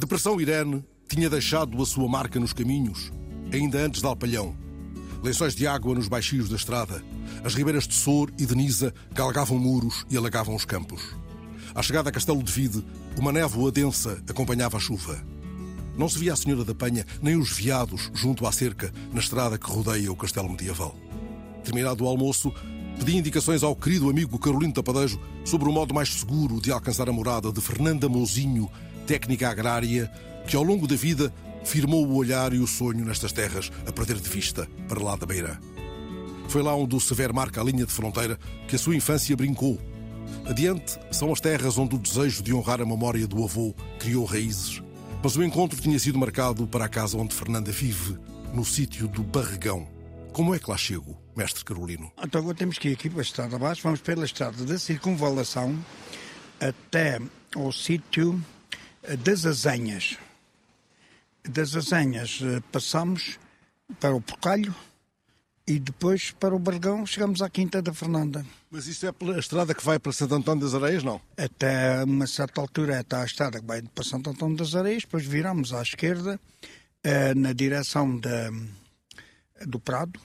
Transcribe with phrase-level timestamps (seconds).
[0.00, 3.12] depressão Irene tinha deixado a sua marca nos caminhos,
[3.52, 4.56] ainda antes de Alpalhão.
[5.22, 7.04] Lençóis de água nos baixios da estrada.
[7.44, 11.02] As ribeiras de Sor e de Nisa galgavam muros e alagavam os campos.
[11.74, 12.82] À chegada a Castelo de Vide,
[13.18, 15.22] uma névoa densa acompanhava a chuva.
[15.98, 19.58] Não se via a Senhora da Penha nem os veados junto à cerca, na estrada
[19.58, 20.96] que rodeia o castelo medieval.
[21.62, 22.50] Terminado o almoço,
[22.98, 27.12] pedi indicações ao querido amigo Carolino Tapadejo sobre o modo mais seguro de alcançar a
[27.12, 28.70] morada de Fernanda Mouzinho,
[29.06, 30.10] técnica agrária,
[30.46, 31.32] que ao longo da vida
[31.64, 35.26] firmou o olhar e o sonho nestas terras a perder de vista para lá da
[35.26, 35.60] beira.
[36.48, 39.78] Foi lá onde o Severo marca a linha de fronteira que a sua infância brincou.
[40.46, 44.82] Adiante são as terras onde o desejo de honrar a memória do avô criou raízes
[45.22, 48.16] mas o encontro tinha sido marcado para a casa onde Fernanda vive,
[48.54, 49.86] no sítio do Barregão.
[50.32, 52.10] Como é que lá chego, mestre Carolino?
[52.22, 55.78] Então agora temos que ir aqui para a estrada abaixo, vamos pela estrada da circunvalação
[56.58, 57.20] até
[57.54, 58.40] ao sítio
[59.24, 60.16] das Azenhas.
[61.42, 63.38] Das Azenhas eh, passamos
[63.98, 64.74] para o Porcalho,
[65.70, 68.44] e depois para o Bargão chegamos à Quinta da Fernanda.
[68.72, 71.20] Mas isso é pela estrada que vai para Santo Antônio das Areias, não?
[71.36, 75.24] Até uma certa altura está a estrada que vai para Santo Antônio das Areias, depois
[75.24, 76.40] viramos à esquerda
[77.04, 78.50] eh, na direção da,
[79.64, 80.18] do Prado,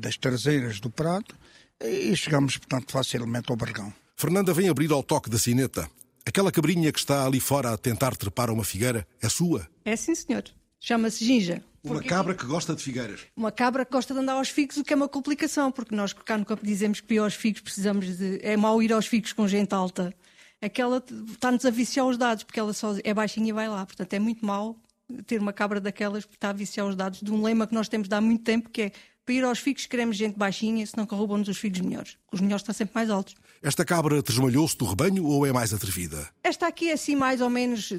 [0.00, 1.34] das traseiras do Prado,
[1.80, 3.94] e chegamos, portanto, facilmente ao Bargão.
[4.16, 5.88] Fernanda vem abrir ao toque da sineta.
[6.26, 9.68] Aquela cabrinha que está ali fora a tentar trepar a uma figueira é sua?
[9.84, 10.44] É sim, senhor.
[10.80, 11.62] Chama-se Ginja.
[11.82, 12.08] Uma porque...
[12.08, 13.20] cabra que gosta de figueiras.
[13.36, 16.14] Uma cabra que gosta de andar aos figos, o que é uma complicação, porque nós
[16.14, 18.38] cá no campo dizemos que ir aos figos precisamos de.
[18.42, 20.14] É mau ir aos figos com gente alta.
[20.62, 23.84] Aquela está-nos a viciar os dados, porque ela só é baixinha e vai lá.
[23.84, 24.78] Portanto, é muito mau
[25.26, 27.88] ter uma cabra daquelas porque está a viciar os dados de um lema que nós
[27.88, 28.92] temos de há muito tempo, que é
[29.24, 32.18] para ir aos figos queremos gente baixinha, senão corroubam-nos os figos melhores.
[32.30, 33.34] Os melhores estão sempre mais altos.
[33.62, 36.28] Esta cabra desmalhou-se do rebanho ou é mais atrevida?
[36.42, 37.90] Esta aqui é assim mais ou menos,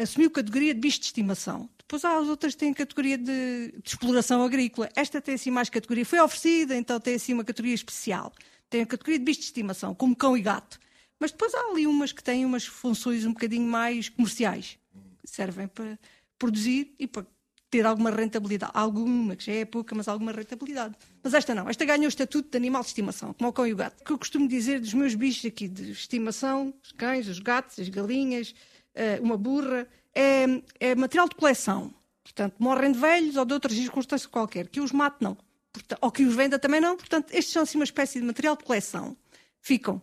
[0.00, 1.70] assumiu categoria de bicho de estimação.
[1.78, 4.90] Depois há as outras que têm categoria de, de, exploração agrícola.
[4.94, 6.04] Esta tem assim mais categoria.
[6.04, 8.32] Foi oferecida, então tem assim uma categoria especial.
[8.68, 10.78] Tem a categoria de bicho de estimação, como cão e gato.
[11.18, 14.78] Mas depois há ali umas que têm umas funções um bocadinho mais comerciais.
[15.24, 15.98] Servem para
[16.44, 17.26] produzir e para
[17.70, 18.72] ter alguma rentabilidade.
[18.74, 20.94] Alguma, que já é pouca, mas alguma rentabilidade.
[21.22, 21.68] Mas esta não.
[21.68, 24.00] Esta ganhou o estatuto de animal de estimação, como o cão e o gato.
[24.00, 27.78] O que eu costumo dizer dos meus bichos aqui de estimação, os cães, os gatos,
[27.78, 28.54] as galinhas,
[28.94, 30.44] eh, uma burra, é,
[30.78, 31.92] é material de coleção.
[32.22, 34.68] Portanto, morrem de velhos ou de outras circunstâncias qualquer.
[34.68, 35.36] Que os mate, não.
[35.72, 36.96] Portanto, ou que os venda também não.
[36.96, 39.16] Portanto, estes são assim uma espécie de material de coleção.
[39.60, 40.00] Ficam.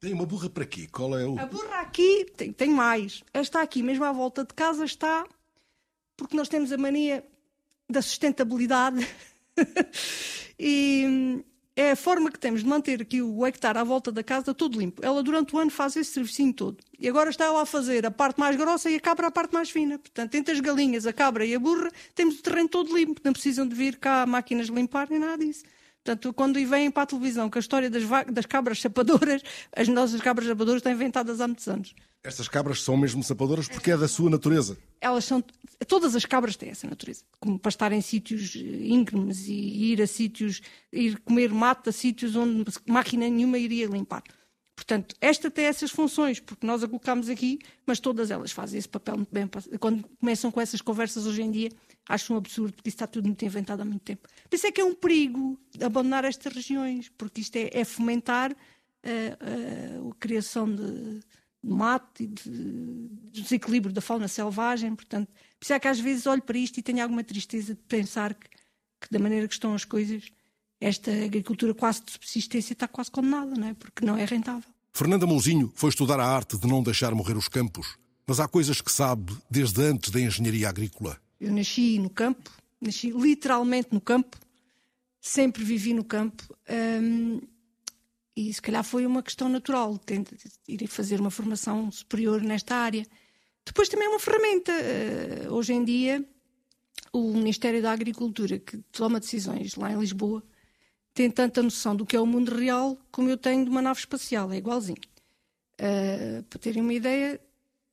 [0.00, 0.88] Tem uma burra para quê?
[0.90, 1.38] Qual é o.
[1.38, 3.22] A burra aqui tem, tem mais.
[3.32, 5.24] Esta aqui, mesmo à volta de casa, está
[6.22, 7.24] porque nós temos a mania
[7.88, 9.06] da sustentabilidade
[10.58, 11.42] e
[11.74, 14.78] é a forma que temos de manter aqui o hectare à volta da casa todo
[14.78, 15.04] limpo.
[15.04, 16.78] Ela durante o ano faz esse serviço todo.
[16.98, 19.54] E agora está ela a fazer a parte mais grossa e a cabra a parte
[19.54, 19.98] mais fina.
[19.98, 23.20] Portanto, entre as galinhas, a cabra e a burra, temos o terreno todo limpo.
[23.24, 25.64] Não precisam de vir cá máquinas limpar nem nada disso.
[26.04, 29.42] Portanto, quando vêm para a televisão com a história das, das cabras sapadoras,
[29.74, 31.94] as nossas cabras sapadoras estão inventadas há muitos anos.
[32.24, 34.78] Estas cabras são mesmo sapadoras porque é da sua natureza.
[35.00, 35.42] Elas são.
[35.88, 37.24] Todas as cabras têm essa natureza.
[37.40, 40.60] Como para estar em sítios íngremes e ir a sítios.
[40.92, 44.22] ir comer mato a sítios onde máquina nenhuma iria limpar.
[44.74, 48.88] Portanto, esta tem essas funções, porque nós a colocamos aqui, mas todas elas fazem esse
[48.88, 49.48] papel muito bem.
[49.78, 51.70] Quando começam com essas conversas hoje em dia,
[52.08, 54.28] acho um absurdo, porque isso está tudo muito inventado há muito tempo.
[54.48, 58.50] Por isso é que é um perigo abandonar estas regiões, porque isto é, é fomentar
[58.52, 58.56] uh,
[60.04, 61.20] uh, a criação de
[61.62, 64.94] mato e de, desequilíbrio da fauna selvagem.
[64.94, 67.80] Portanto, por isso é que às vezes olho para isto e tenho alguma tristeza de
[67.82, 70.24] pensar que, que da maneira que estão as coisas,
[70.80, 73.74] esta agricultura quase de subsistência está quase condenada, não é?
[73.74, 74.68] porque não é rentável.
[74.92, 77.96] Fernanda Mouzinho foi estudar a arte de não deixar morrer os campos,
[78.26, 81.18] mas há coisas que sabe desde antes da engenharia agrícola.
[81.40, 82.50] Eu nasci no campo,
[82.80, 84.38] nasci literalmente no campo,
[85.20, 86.42] sempre vivi no campo.
[86.68, 87.40] Hum,
[88.36, 90.00] e se calhar foi uma questão natural,
[90.66, 93.06] ir fazer uma formação superior nesta área.
[93.64, 94.72] Depois também é uma ferramenta.
[94.72, 96.26] Uh, hoje em dia,
[97.12, 100.42] o Ministério da Agricultura, que toma decisões lá em Lisboa,
[101.14, 104.00] tem tanta noção do que é o mundo real como eu tenho de uma nave
[104.00, 105.00] espacial, é igualzinho.
[105.74, 107.38] Uh, para terem uma ideia,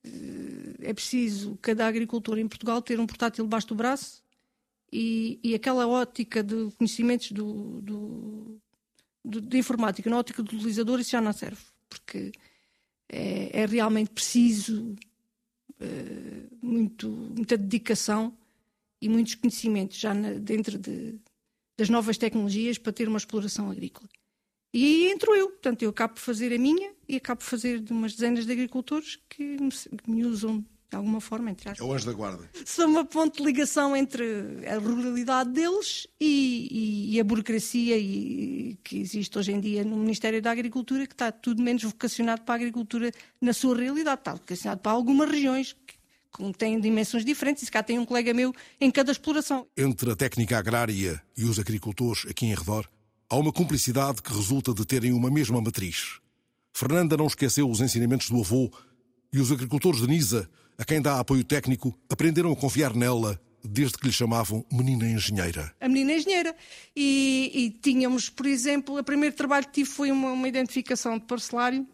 [0.05, 4.23] uh, é preciso cada agricultor em Portugal ter um portátil debaixo do braço
[4.91, 8.61] e, e aquela ótica de conhecimentos do, do
[9.23, 12.31] de, de informática na ótica do utilizador, isso já não serve, porque
[13.07, 14.95] é, é realmente preciso
[15.79, 18.37] é, muito, muita dedicação
[19.01, 21.19] e muitos conhecimentos já na, dentro de,
[21.77, 24.09] das novas tecnologias para ter uma exploração agrícola.
[24.73, 27.79] E aí entro eu, portanto, eu acabo por fazer a minha e acabo por fazer
[27.79, 31.83] de umas dezenas de agricultores que me, que me usam de alguma forma, entre É
[31.83, 32.49] o anjo da guarda.
[32.65, 34.23] Sou uma ponte de ligação entre
[34.67, 39.95] a ruralidade deles e, e, e, a burocracia e, que existe hoje em dia no
[39.97, 44.33] Ministério da Agricultura, que está tudo menos vocacionado para a agricultura na sua realidade, está
[44.33, 48.53] vocacionado para algumas regiões que têm dimensões diferentes, e se cá tem um colega meu
[48.81, 49.67] em cada exploração.
[49.77, 52.89] Entre a técnica agrária e os agricultores aqui em redor,
[53.29, 56.19] há uma cumplicidade que resulta de terem uma mesma matriz.
[56.73, 58.71] Fernanda não esqueceu os ensinamentos do avô
[59.31, 63.97] e os agricultores de Nisa a quem dá apoio técnico, aprenderam a confiar nela desde
[63.97, 65.75] que lhe chamavam menina engenheira.
[65.81, 66.55] A menina engenheira.
[66.95, 71.25] E, e tínhamos, por exemplo, o primeiro trabalho que tive foi uma, uma identificação de
[71.25, 71.85] parcelário,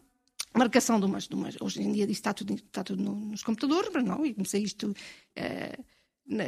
[0.54, 4.04] marcação de umas, de umas, Hoje em dia está tudo, está tudo nos computadores, mas
[4.04, 5.84] não, e comecei isto uh,
[6.24, 6.44] na,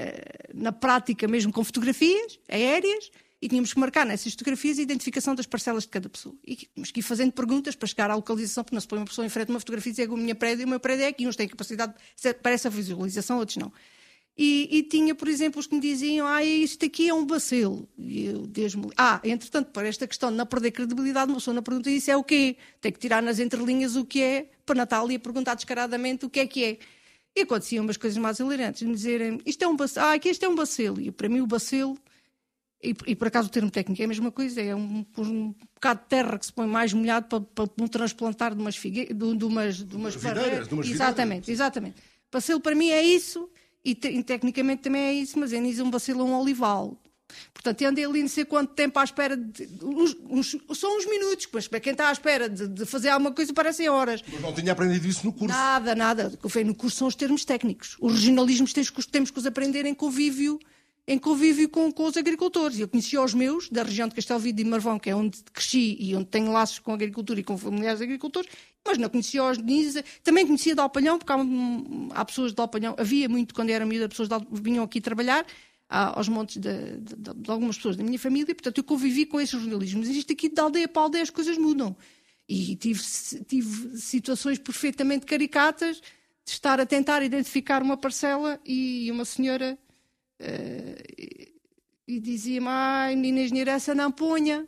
[0.54, 5.46] na prática mesmo com fotografias aéreas e tínhamos que marcar nessas fotografias a identificação das
[5.46, 6.34] parcelas de cada pessoa.
[6.44, 9.06] E tínhamos que ir fazendo perguntas para chegar à localização, porque não se põe uma
[9.06, 11.04] pessoa em frente a uma fotografia e dizer que o meu prédio, o meu prédio
[11.04, 11.94] é aqui, uns têm capacidade
[12.42, 13.72] para essa visualização, outros não.
[14.36, 17.88] E, e, tinha, por exemplo, os que me diziam: Ah, isto aqui é um bacilo.
[17.98, 21.62] E eu, desde Ah, entretanto, para esta questão de não perder credibilidade, uma pessoa na
[21.62, 22.56] pergunta isso é o quê?
[22.80, 26.46] Tem que tirar nas entrelinhas o que é, para Natália perguntar descaradamente o que é
[26.46, 26.78] que é.
[27.34, 30.06] E aconteciam umas coisas mais hilarantes, me dizerem: Isto é um bacilo.
[30.06, 31.00] Ah, aqui este é um bacilo.
[31.00, 31.98] E para mim, o bacilo
[32.82, 36.00] e, e, por acaso o termo técnico é a mesma coisa, é um, um bocado
[36.00, 39.36] de terra que se põe mais molhado para, para um transplantar de umas figueiras, de,
[39.36, 41.48] de, umas, de umas videiras, de umas Exatamente, videiras.
[41.48, 41.96] exatamente.
[42.30, 43.50] Bacilo para mim é isso,
[43.84, 46.96] e, te, e tecnicamente também é isso, mas é nisso um bacilo um olival.
[47.52, 49.68] Portanto, andei ali não sei quanto tempo à espera de.
[49.82, 53.32] Uns, uns, são uns minutos, mas para quem está à espera de, de, fazer alguma
[53.32, 54.22] coisa parecem horas.
[54.32, 55.54] Mas não tinha aprendido isso no curso.
[55.54, 56.32] Nada, nada.
[56.42, 57.96] O que eu no curso são os termos técnicos.
[58.00, 60.58] Os regionalismos temos, temos que os aprender em convívio
[61.08, 62.78] em convívio com, com, os agricultores.
[62.78, 66.14] Eu conhecia os meus, da região de Castelvide e Marvão, que é onde cresci e
[66.14, 68.50] onde tenho laços com a agricultura e com familiares agricultores,
[68.86, 70.04] mas não conhecia os Nisa.
[70.22, 71.38] Também conhecia de Alpalhão, porque há,
[72.20, 75.46] há, pessoas de Alpalhão, havia muito quando era miúda, pessoas de Alpalhão, vinham aqui trabalhar,
[75.88, 79.40] aos montes de, de, de, de, algumas pessoas da minha família, portanto eu convivi com
[79.40, 80.08] esses jornalismos.
[80.08, 81.96] Isto aqui de aldeia para aldeia as coisas mudam.
[82.46, 83.00] E tive,
[83.46, 86.02] tive situações perfeitamente caricatas
[86.44, 89.78] de estar a tentar identificar uma parcela e uma senhora
[90.40, 91.58] Uh,
[92.06, 94.66] e dizia-me, ai, menina engenheira, essa não punha,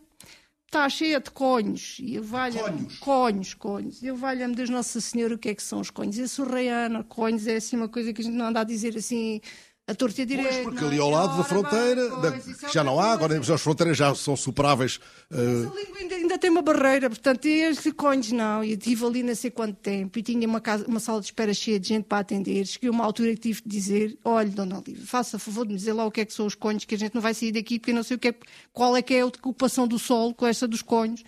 [0.67, 1.97] está cheia de conhos.
[1.99, 2.99] E eu valha conhos.
[2.99, 4.03] conhos, conhos.
[4.03, 6.19] Eu valha-me Deus Nossa Senhora o que é que são os conhos.
[6.19, 8.97] Eu sou reiana, conhos é assim uma coisa que a gente não anda a dizer
[8.97, 9.41] assim
[9.91, 10.53] a torta direita.
[10.53, 13.97] Pois, porque ali ao lado da fronteira, da, que já não há, agora as fronteiras
[13.97, 15.01] já são superáveis.
[15.31, 15.37] Uh...
[15.37, 18.63] a língua ainda, ainda, tem uma barreira, portanto, este conhos não.
[18.63, 21.53] E estive ali não sei quanto tempo e tinha uma, casa, uma sala de espera
[21.53, 22.65] cheia de gente para atender.
[22.67, 25.79] Cheguei a uma altura que tive de dizer: olha, dona Olivia, faça favor de me
[25.79, 27.53] dizer lá o que é que são os conhos, que a gente não vai sair
[27.53, 28.35] daqui porque eu não sei o que é,
[28.73, 31.25] qual é que é a ocupação do sol com essa dos conhos.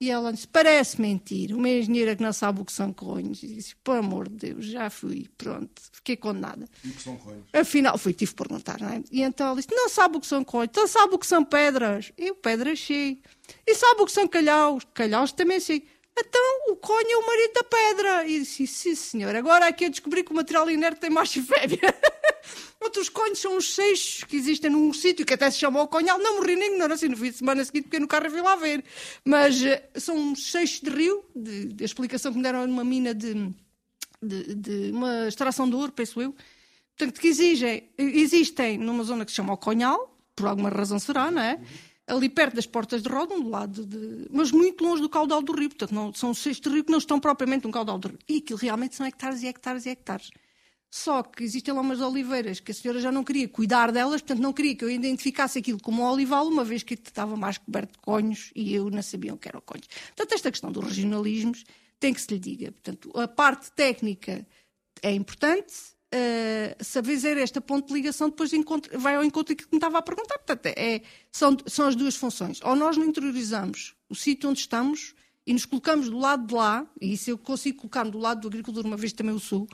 [0.00, 1.54] E ela disse: parece mentira.
[1.54, 3.42] Uma engenheira que não sabe o que são conhos.
[3.42, 6.66] E disse: por amor de Deus, já fui, pronto, fiquei condenada.
[6.82, 7.44] E o que são conhos?
[7.52, 9.02] Afinal, fui, tive que perguntar, não é?
[9.12, 11.44] E então ela disse: não sabe o que são conhos, então sabe o que são
[11.44, 12.12] pedras.
[12.16, 13.22] Eu, pedras, sei.
[13.66, 14.86] E sabe o que são calhaus?
[14.94, 15.86] Calhaus também sei.
[16.18, 18.26] Então, o conho é o marido da pedra.
[18.26, 21.78] E disse: sim, senhor, agora aqui eu descobri que o material inerte tem mais fébia.
[22.80, 26.18] Outros conhos são os seixos que existem num sítio que até se chama o conhal.
[26.18, 28.82] Não morri nem ignorância no fim de semana seguinte, porque no carro fui lá ver.
[29.24, 33.14] Mas uh, são uns seixos de rio, de, de, explicação que me deram numa mina
[33.14, 33.34] de,
[34.22, 36.34] de, de, uma extração de ouro, penso eu.
[36.96, 41.30] Portanto, que exigem, existem numa zona que se chama o Conhal, por alguma razão será,
[41.30, 41.60] não é?
[42.10, 44.26] Ali perto das portas de Rodon, do lado de.
[44.30, 45.68] Mas muito longe do caudal do rio.
[45.68, 48.18] Portanto, não, são seixos de rio que não estão propriamente no caudal do rio.
[48.28, 50.30] E aquilo realmente são hectares e hectares e hectares.
[50.90, 54.42] Só que existem lá umas oliveiras que a senhora já não queria cuidar delas, portanto
[54.42, 57.92] não queria que eu identificasse aquilo como um olival, uma vez que estava mais coberto
[57.92, 59.86] de conhos e eu não sabia o que eram conhos.
[59.86, 61.64] Portanto, esta questão dos regionalismos
[62.00, 62.72] tem que se lhe diga.
[62.72, 64.44] Portanto, a parte técnica
[65.00, 65.74] é importante,
[66.14, 68.50] uh, saber dizer esta ponto de ligação depois
[68.94, 70.38] vai ao encontro que me estava a perguntar.
[70.38, 72.60] Portanto, é, são, são as duas funções.
[72.62, 75.14] Ou nós não interiorizamos o sítio onde estamos
[75.46, 78.48] e nos colocamos do lado de lá, e isso eu consigo colocar-me do lado do
[78.48, 79.66] agricultor, uma vez também o sou,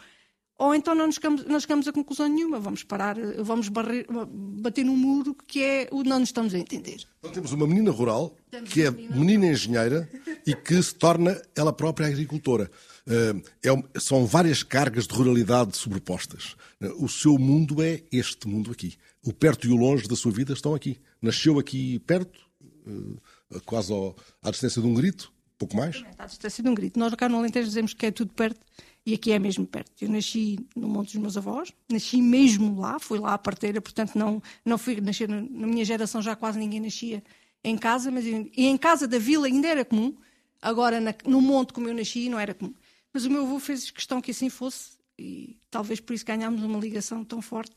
[0.59, 4.85] ou então não nos chegamos, não chegamos a conclusão nenhuma, vamos parar, vamos barrer, bater
[4.85, 7.05] num muro que é o não nos estamos a entender.
[7.19, 10.09] Então temos uma menina rural, temos que é menina, menina engenheira
[10.47, 12.71] e que se torna ela própria agricultora.
[13.07, 16.57] Uh, é, são várias cargas de ruralidade sobrepostas.
[16.81, 18.97] Uh, o seu mundo é este mundo aqui.
[19.25, 20.99] O perto e o longe da sua vida estão aqui.
[21.23, 22.39] Nasceu aqui perto,
[22.87, 26.05] uh, quase ao, à distância de um grito, pouco mais.
[26.19, 26.99] À distância de um grito.
[26.99, 28.61] Nós cá no Alentejo dizemos que é tudo perto
[29.07, 29.93] e aqui é mesmo perto.
[30.01, 34.17] Eu nasci no Monte dos meus avós, nasci mesmo lá, fui lá à parteira, portanto
[34.17, 37.23] não, não fui nascer, na minha geração já quase ninguém nascia
[37.63, 40.17] em casa, mas e em casa da vila ainda era comum,
[40.61, 42.75] agora na, no monte como eu nasci não era comum.
[43.17, 46.79] Mas o meu avô fez questão que assim fosse e talvez por isso ganhámos uma
[46.79, 47.75] ligação tão forte.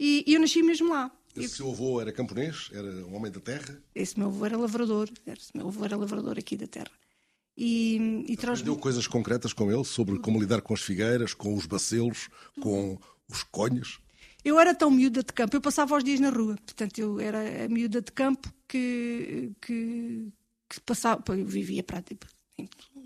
[0.00, 1.14] E, e eu nasci mesmo lá.
[1.36, 2.70] Esse seu avô era camponês?
[2.72, 3.78] Era um homem da terra?
[3.94, 5.10] Esse meu avô era lavrador.
[5.26, 6.90] Esse meu avô era lavrador aqui da terra.
[7.54, 11.66] E, e Aprendeu coisas concretas com ele sobre como lidar com as figueiras, com os
[11.66, 12.98] bacelos, com
[13.28, 14.00] os conhos?
[14.42, 16.56] Eu era tão miúda de campo, eu passava os dias na rua.
[16.64, 20.32] Portanto, eu era a miúda de campo que, que,
[20.66, 21.22] que passava.
[21.28, 22.24] Eu vivia para, tipo,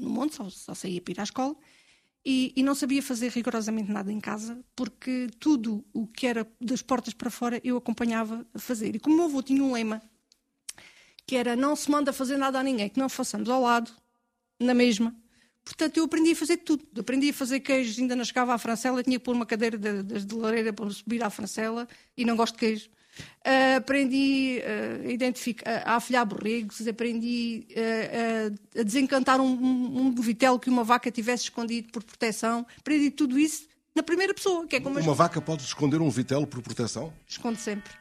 [0.00, 1.56] no monte, só, só saía para ir à escola.
[2.24, 6.82] E, e, não sabia fazer rigorosamente nada em casa, porque tudo o que era das
[6.82, 8.94] portas para fora eu acompanhava a fazer.
[8.94, 10.02] E como o meu avô tinha um lema,
[11.26, 13.90] que era não se manda fazer nada a ninguém, que não façamos ao lado,
[14.58, 15.16] na mesma.
[15.64, 16.84] Portanto, eu aprendi a fazer tudo.
[17.00, 20.02] Aprendi a fazer queijos, ainda não chegava à francela, tinha que pôr uma cadeira de,
[20.02, 22.90] de, de lareira para subir à francela e não gosto de queijo.
[23.40, 30.14] Uh, aprendi uh, a, identificar, a afilhar borregos, aprendi uh, a desencantar um, um, um
[30.14, 32.66] vitelo que uma vaca tivesse escondido por proteção.
[32.78, 34.66] Aprendi tudo isso na primeira pessoa.
[34.66, 35.16] Que é como uma as...
[35.16, 37.12] vaca pode esconder um vitelo por proteção?
[37.26, 37.92] Esconde sempre.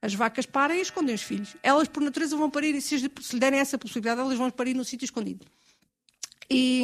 [0.00, 1.56] As vacas param e escondem os filhos.
[1.62, 4.74] Elas, por natureza, vão parir, e se, se lhe derem essa possibilidade, elas vão parir
[4.74, 5.46] no sítio escondido.
[6.50, 6.82] E,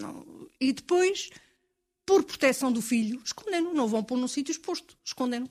[0.00, 0.24] não,
[0.60, 1.30] e depois,
[2.06, 3.74] por proteção do filho, escondem-no.
[3.74, 5.50] Não vão pôr num sítio exposto, escondem-no.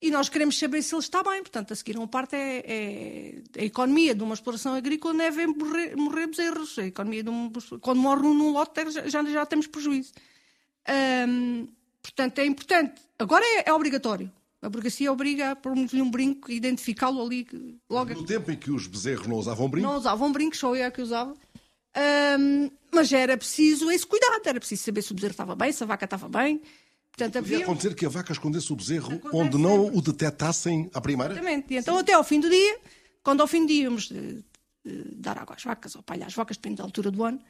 [0.00, 1.42] E nós queremos saber se ele está bem.
[1.42, 5.30] Portanto, a seguir uma parte é, é a economia de uma exploração agrícola não é
[5.30, 6.78] ver morrer, morrer bezerros.
[6.78, 7.50] A economia de um,
[7.80, 10.12] quando morre um num lote já, já temos prejuízo.
[12.00, 13.02] portanto, é importante.
[13.18, 14.30] Agora é, é, obrigatório.
[14.62, 17.46] A burguesia obriga a pôr-lhe um brinco e identificá-lo ali
[17.88, 18.14] logo.
[18.14, 19.86] No tempo em que os bezerros não usavam brinco?
[19.86, 21.34] Não usavam brinco, só eu é que usava.
[22.92, 25.86] Mas era preciso esse cuidado, era preciso saber se o bezerro estava bem, se a
[25.86, 26.60] vaca estava bem.
[27.18, 27.58] Portanto, havia...
[27.58, 29.98] acontecer que a vaca escondesse o bezerro Acontece onde não sempre.
[29.98, 31.32] o detectassem à primeira?
[31.32, 31.74] Exatamente.
[31.74, 32.00] E então, Sim.
[32.00, 32.78] até ao fim do dia,
[33.22, 34.44] quando ao fim do dia íamos uh,
[35.16, 37.40] dar água às vacas, ou palha às vacas, depende da altura do ano,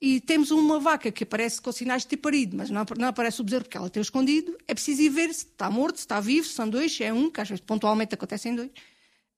[0.00, 3.40] e temos uma vaca que aparece com sinais de ter parido, mas não, não aparece
[3.40, 6.20] o bezerro porque ela tem escondido, é preciso ir ver se está morto, se está
[6.20, 8.70] vivo, se são dois, se é um, que às vezes pontualmente acontecem dois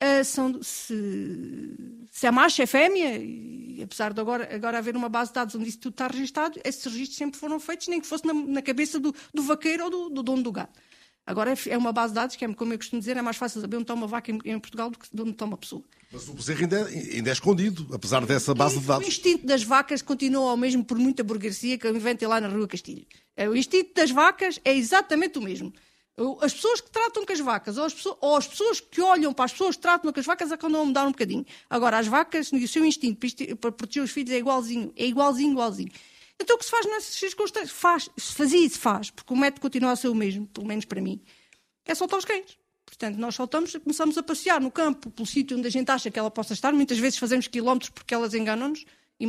[0.02, 0.94] uh, são, se,
[2.10, 3.18] se é macho, é fêmea,
[3.82, 6.84] apesar de agora, agora haver uma base de dados onde isso tudo está registado, esses
[6.84, 10.10] registros sempre foram feitos, nem que fosse na, na cabeça do, do, vaqueiro ou do,
[10.10, 10.72] do, dono do gado.
[11.26, 13.36] Agora é, é, uma base de dados que, é, como eu costumo dizer, é mais
[13.36, 15.82] fácil saber onde está uma vaca em, Portugal do que onde está uma pessoa.
[16.12, 19.06] Mas o bezerro ainda, é, ainda é escondido, apesar dessa base e de dados.
[19.06, 22.66] O instinto das vacas continua ao mesmo por muita burguesia que inventem lá na Rua
[22.66, 23.06] Castilho.
[23.36, 25.72] É, o instinto das vacas é exatamente o mesmo.
[26.42, 29.32] As pessoas que tratam com as vacas, ou as, pessoas, ou as pessoas que olham
[29.32, 31.46] para as pessoas que tratam com as vacas, é andam a mudar um bocadinho.
[31.68, 35.90] Agora, as vacas, o seu instinto para proteger os filhos é igualzinho, é igualzinho, igualzinho.
[36.38, 37.70] Então, o que se faz nessas circunstâncias?
[37.70, 40.66] Faz, se fazia e se faz, porque o método continua a ser o mesmo, pelo
[40.66, 41.22] menos para mim,
[41.86, 42.58] é soltar os cães.
[42.84, 46.18] Portanto, nós soltamos, começamos a passear no campo, pelo sítio onde a gente acha que
[46.18, 46.72] ela possa estar.
[46.72, 48.84] Muitas vezes fazemos quilómetros porque elas enganam-nos.
[49.18, 49.26] E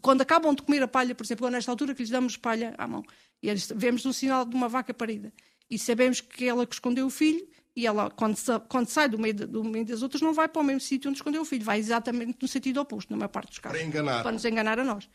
[0.00, 2.86] quando acabam de comer a palha, por exemplo, nesta altura que lhes damos palha à
[2.86, 3.02] mão,
[3.42, 5.32] e vemos um sinal de uma vaca parida
[5.70, 8.36] e sabemos que ela que escondeu o filho e ela, quando,
[8.68, 11.10] quando sai do meio, de, do meio, das outras, não vai para o mesmo sítio
[11.10, 13.78] onde escondeu o filho, vai exatamente no sentido oposto, na maior parte dos casos.
[13.78, 14.22] Para enganar.
[14.22, 15.08] Para nos enganar a nós.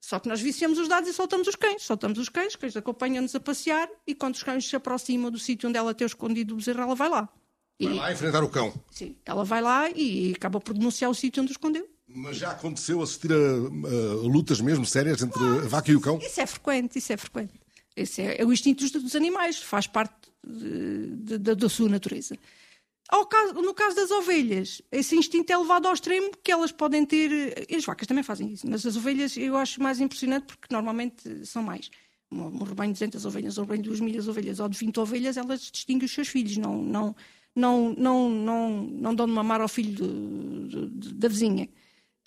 [0.00, 1.82] Só que nós viciamos os dados e soltamos os cães.
[1.82, 5.38] Soltamos os cães, os cães acompanham-nos a passear e quando os cães se aproximam do
[5.38, 7.28] sítio onde ela tem escondido o bezerro, ela vai lá.
[7.78, 7.96] Vai e...
[7.96, 8.72] lá enfrentar o cão.
[8.90, 11.86] Sim, ela vai lá e acaba por denunciar o sítio onde o escondeu.
[12.08, 16.18] Mas já aconteceu assistir a, a, lutas mesmo sérias entre a vaca e o cão?
[16.18, 17.59] Isso é frequente, isso é frequente.
[18.00, 20.14] Esse é, é o instinto dos, dos, animais, faz parte
[20.46, 22.36] de, de, da sua natureza.
[23.28, 27.66] Caso, no caso das ovelhas, esse instinto é levado ao extremo que elas podem ter.
[27.68, 31.44] E as vacas também fazem isso, mas as ovelhas eu acho mais impressionante porque normalmente
[31.44, 31.90] são mais.
[32.30, 35.00] Um, um rebanho de 200 ovelhas, um rebanho de 2 mil ovelhas ou de 20
[35.00, 37.16] ovelhas, elas distinguem os seus filhos, não, não,
[37.54, 40.06] não, não, não, não dão de mamar ao filho
[41.16, 41.68] da vizinha.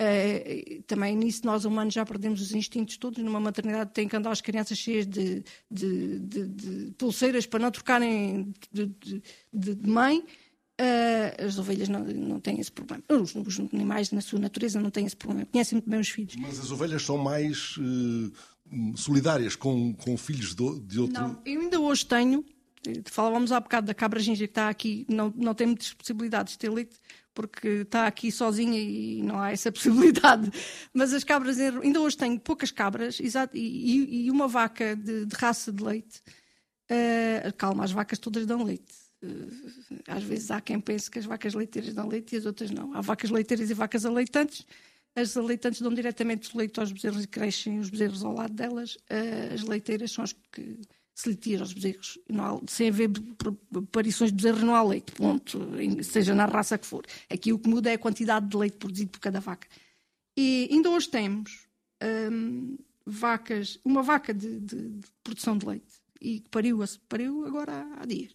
[0.03, 3.23] Uh, também nisso nós humanos já perdemos os instintos todos.
[3.23, 7.71] Numa maternidade tem que andar as crianças cheias de, de, de, de pulseiras para não
[7.71, 10.19] trocarem de, mãe.
[10.81, 13.03] Uh, as ovelhas não, não têm esse problema.
[13.07, 15.45] Os, os, animais, na sua natureza, não têm esse problema.
[15.45, 16.35] Conhecem muito bem os filhos.
[16.35, 21.13] Mas as ovelhas são mais uh, solidárias com, com filhos de, outro.
[21.13, 22.43] Não, eu ainda hoje tenho.
[23.05, 26.59] Falávamos há bocado da cabra ginja que está aqui, não, não tem muitas possibilidades de
[26.59, 26.97] ter leite
[27.33, 30.51] porque está aqui sozinha e não há essa possibilidade.
[30.93, 35.35] Mas as cabras, ainda hoje tenho poucas cabras exato, e, e uma vaca de, de,
[35.35, 36.21] raça de leite.
[36.89, 38.93] Uh, calma, as vacas todas dão leite.
[39.23, 42.71] Uh, às vezes há quem pense que as vacas leiteiras dão leite e as outras
[42.71, 42.93] não.
[42.93, 44.65] Há vacas leiteiras e vacas aleitantes.
[45.15, 48.95] As aleitantes dão diretamente o leite aos bezerros e crescem os bezerros ao lado delas.
[48.95, 50.79] Uh, as leiteiras são as que
[51.13, 53.09] se lhe tira aos bezerros, há, sem haver
[53.75, 55.59] aparições de bezerros, não há leite, ponto,
[56.03, 57.05] seja na raça que for.
[57.29, 59.67] Aqui o que muda é a quantidade de leite produzido por cada vaca.
[60.35, 61.67] E ainda hoje temos
[62.31, 68.01] hum, vacas, uma vaca de, de, de produção de leite e pariu, pariu agora há,
[68.01, 68.31] há dias.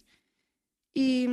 [0.95, 1.27] E,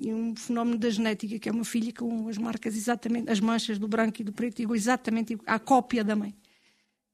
[0.00, 3.78] e, um fenómeno da genética, que é uma filha com as marcas exatamente, as manchas
[3.78, 6.34] do branco e do preto, igual, exatamente a cópia da mãe.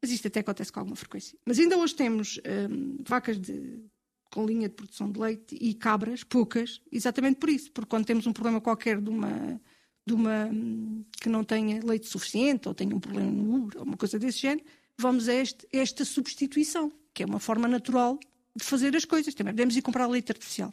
[0.04, 1.38] Mas isto até acontece com alguma frequência.
[1.46, 2.38] Mas ainda hoje temos
[2.70, 3.82] hum, vacas de,
[4.30, 8.26] com linha de produção de leite e cabras, poucas, exatamente por isso, porque quando temos
[8.26, 9.58] um problema qualquer de uma,
[10.06, 13.86] de uma hum, que não tenha leite suficiente ou tenha um problema no útero, ou
[13.86, 14.66] uma coisa desse género,
[14.98, 18.20] vamos a este, esta substituição, que é uma forma natural
[18.54, 19.32] de fazer as coisas.
[19.32, 20.70] Também podemos ir comprar leite artificial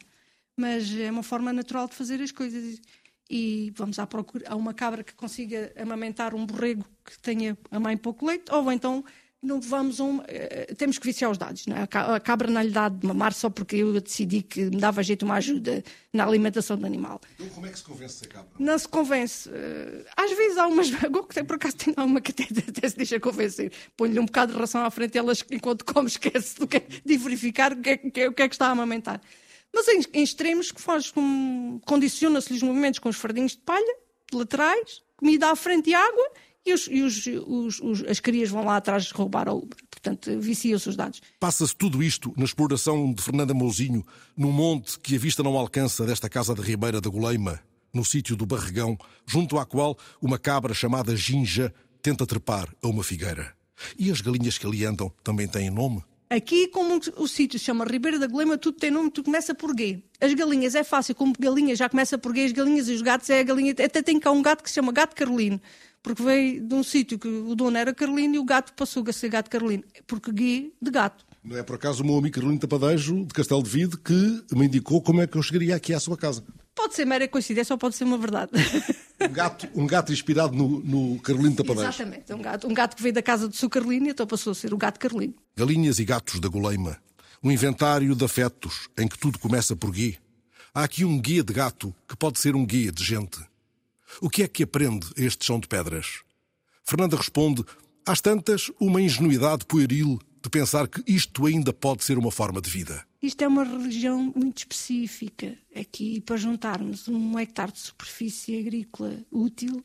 [0.54, 2.78] mas é uma forma natural de fazer as coisas.
[3.30, 7.80] E vamos à procura a uma cabra que consiga amamentar um borrego que tenha a
[7.80, 9.02] mãe pouco leite, ou então
[9.42, 11.66] não vamos um, uh, temos que viciar os dados.
[11.66, 11.82] Não é?
[11.82, 15.24] A cabra não lhe dá de mamar só porque eu decidi que me dava jeito
[15.24, 15.82] uma ajuda
[16.12, 17.20] na alimentação do animal.
[17.34, 18.50] Então como é que se convence a cabra?
[18.56, 19.48] Não se convence.
[19.48, 20.90] Uh, às vezes há umas.
[21.46, 23.72] Por acaso tem uma que até, até se deixa convencer.
[23.96, 27.16] Põe-lhe um bocado de ração à frente elas, enquanto come, esquece do que, é, de
[27.16, 29.20] verificar o que, é, o que é que está a amamentar.
[29.74, 33.96] Mas em, em extremos que faz com, condiciona-se-lhe os movimentos com os fardinhos de palha,
[34.32, 36.30] laterais, comida à frente e água,
[36.64, 39.76] e, os, e os, os, as crias vão lá atrás roubar ao Uber.
[39.90, 41.20] Portanto, vicia-se os dados.
[41.38, 44.04] Passa-se tudo isto na exploração de Fernanda Mouzinho,
[44.36, 47.60] num monte que a vista não alcança desta casa de Ribeira da Goleima,
[47.92, 53.04] no sítio do Barregão, junto à qual uma cabra chamada Ginja tenta trepar a uma
[53.04, 53.54] figueira.
[53.98, 56.02] E as galinhas que ali andam também têm nome?
[56.30, 59.78] Aqui, como o sítio se chama Ribeira da Golema, tudo tem nome, tudo começa por
[59.78, 60.02] G.
[60.18, 63.28] As galinhas é fácil, como galinha já começa por G, as galinhas e os gatos
[63.28, 63.72] é a galinha.
[63.72, 65.60] Até tem cá um gato que se chama Gato Carolino,
[66.02, 69.12] porque veio de um sítio que o dono era Carolino e o gato passou a
[69.12, 71.24] ser Gato Carolino, porque G de gato.
[71.44, 74.66] Não é por acaso o meu amigo Carolino Tapadejo, de Castelo de Vide, que me
[74.66, 76.44] indicou como é que eu chegaria aqui à sua casa.
[76.74, 78.50] Pode ser mera coincidência ou pode ser uma verdade.
[79.20, 81.86] Um gato, um gato inspirado no, no Carolino Tapadejo.
[81.86, 84.50] Exatamente, um gato, um gato que veio da casa do seu Carolino e então passou
[84.50, 85.34] a ser o gato Carolino.
[85.56, 86.98] Galinhas e gatos da Goleima.
[87.42, 90.16] Um inventário de afetos em que tudo começa por guia.
[90.74, 93.38] Há aqui um guia de gato que pode ser um guia de gente.
[94.20, 96.20] O que é que aprende este chão de pedras?
[96.84, 97.64] Fernanda responde:
[98.06, 102.68] às tantas, uma ingenuidade pueril de pensar que isto ainda pode ser uma forma de
[102.68, 103.06] vida.
[103.22, 105.56] Isto é uma região muito específica.
[105.74, 109.82] Aqui, para juntarmos um hectare de superfície agrícola útil,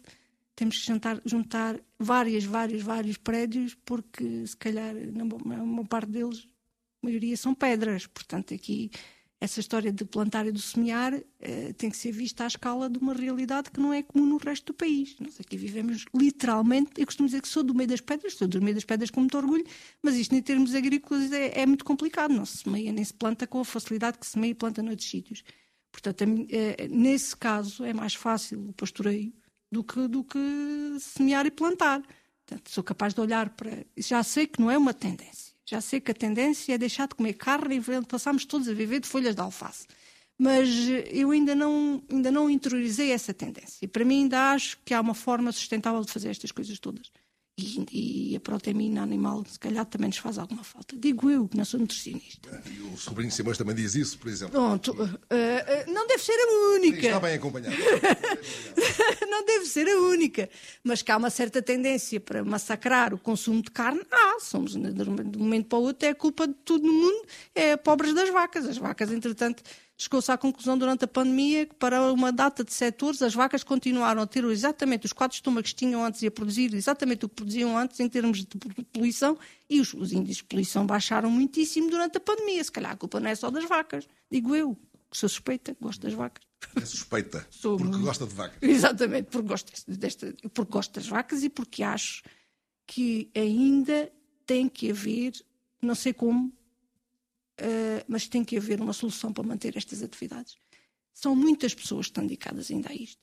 [0.55, 6.47] temos que juntar, juntar várias, vários, vários prédios, porque se calhar, uma parte deles,
[7.03, 8.07] a maioria são pedras.
[8.07, 8.89] Portanto, aqui
[9.39, 12.97] essa história de plantar e de semear uh, tem que ser vista à escala de
[12.97, 15.15] uma realidade que não é comum no resto do país.
[15.19, 18.61] Nós aqui vivemos literalmente, eu costumo dizer que sou do meio das pedras, sou do
[18.61, 19.63] meio das pedras com muito orgulho,
[20.01, 22.33] mas isto em termos agrícolas é, é muito complicado.
[22.33, 25.07] Não se semeia nem se planta com a facilidade que se semeia e planta noutros
[25.07, 25.43] sítios.
[25.91, 29.33] Portanto, é, nesse caso é mais fácil o pastoreio
[29.71, 30.39] do que, do que
[30.99, 32.01] semear e plantar.
[32.45, 33.85] Portanto, sou capaz de olhar para.
[33.97, 37.15] Já sei que não é uma tendência já sei que a tendência é deixar de
[37.15, 39.85] comer carne e passamos todos a viver de folhas de alface.
[40.37, 40.69] Mas
[41.11, 43.79] eu ainda não, ainda não interiorizei essa tendência.
[43.81, 47.11] E para mim ainda acho que há uma forma sustentável de fazer estas coisas todas.
[47.59, 50.95] E, e, a proteína animal, se calhar, também nos faz alguma falta.
[50.95, 52.61] Digo eu, que não sou nutricionista.
[52.69, 54.51] E o sobrinho Simões também diz isso, por exemplo.
[54.51, 54.91] Pronto.
[54.91, 57.01] Uh, uh, não deve ser a única.
[57.01, 57.75] Sim, está bem acompanhado.
[59.27, 60.47] não deve ser a única.
[60.83, 64.01] Mas que há uma certa tendência para massacrar o consumo de carne.
[64.11, 67.75] Ah, somos, de um momento para o outro, é culpa de tudo no mundo, é
[67.75, 68.67] pobres das vacas.
[68.67, 69.63] As vacas, entretanto
[69.97, 74.21] chegou-se à conclusão durante a pandemia que para uma data de setores as vacas continuaram
[74.21, 77.35] a ter exatamente os quatro estômagos que tinham antes e a produzir exatamente o que
[77.35, 78.57] produziam antes em termos de
[78.93, 82.63] poluição e os, os índices de poluição baixaram muitíssimo durante a pandemia.
[82.63, 84.77] Se calhar a culpa não é só das vacas, digo eu,
[85.09, 86.45] que sou suspeita, gosto das vacas.
[86.75, 88.57] É suspeita, sou porque gosta de vacas.
[88.61, 92.21] Exatamente, porque gosto, desta, porque gosto das vacas e porque acho
[92.85, 94.11] que ainda
[94.45, 95.33] tem que haver,
[95.81, 96.53] não sei como,
[97.61, 100.57] uh, mas tem que haver uma solução para manter estas atividades.
[101.13, 103.21] São muitas pessoas que estão dedicadas ainda a isto.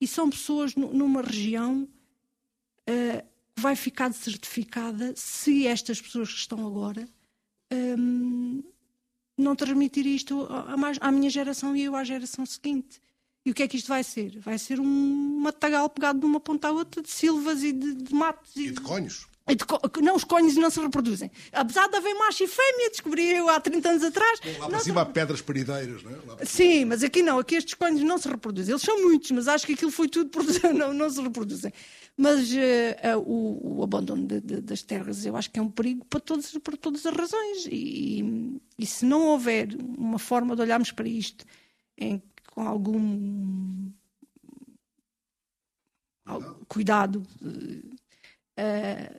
[0.00, 3.22] E são pessoas numa região uh,
[3.54, 7.08] que vai ficar certificada se estas pessoas que estão agora
[7.70, 8.62] um, ehm,
[9.36, 13.00] não transmitir isto a mais, à minha geração e eu à geração seguinte.
[13.44, 14.38] E o que é que isto vai ser?
[14.38, 18.14] Vai ser um matagal pegado de uma ponta à outra de silvas e de, de
[18.14, 18.54] matos.
[18.54, 19.26] E, e de conhos.
[20.02, 21.30] Não, os conhos não se reproduzem.
[21.52, 24.40] Apesar de haver macho e fêmea, descobri eu há 30 anos atrás.
[24.40, 26.44] Bom, lá para cima há pedras parideiras, não é?
[26.44, 28.72] Sim, mas aqui não, aqui estes conhos não se reproduzem.
[28.72, 30.30] Eles são muitos, mas acho que aquilo foi tudo
[30.74, 31.72] não, não se reproduzem.
[32.16, 35.70] Mas uh, uh, o, o, abandono de, de, das terras eu acho que é um
[35.70, 37.66] perigo para, todos, para todas as razões.
[37.66, 41.44] E, e, se não houver uma forma de olharmos para isto
[41.98, 43.90] em, com algum
[46.24, 48.01] cuidado, cuidado Uh,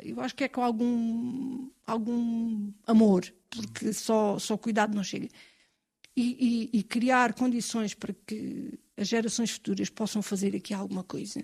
[0.04, 5.28] eu acho que é com algum, algum amor, porque só, só cuidado não chega.
[6.16, 11.44] E, e, e, criar condições para que as gerações futuras possam fazer aqui alguma coisa.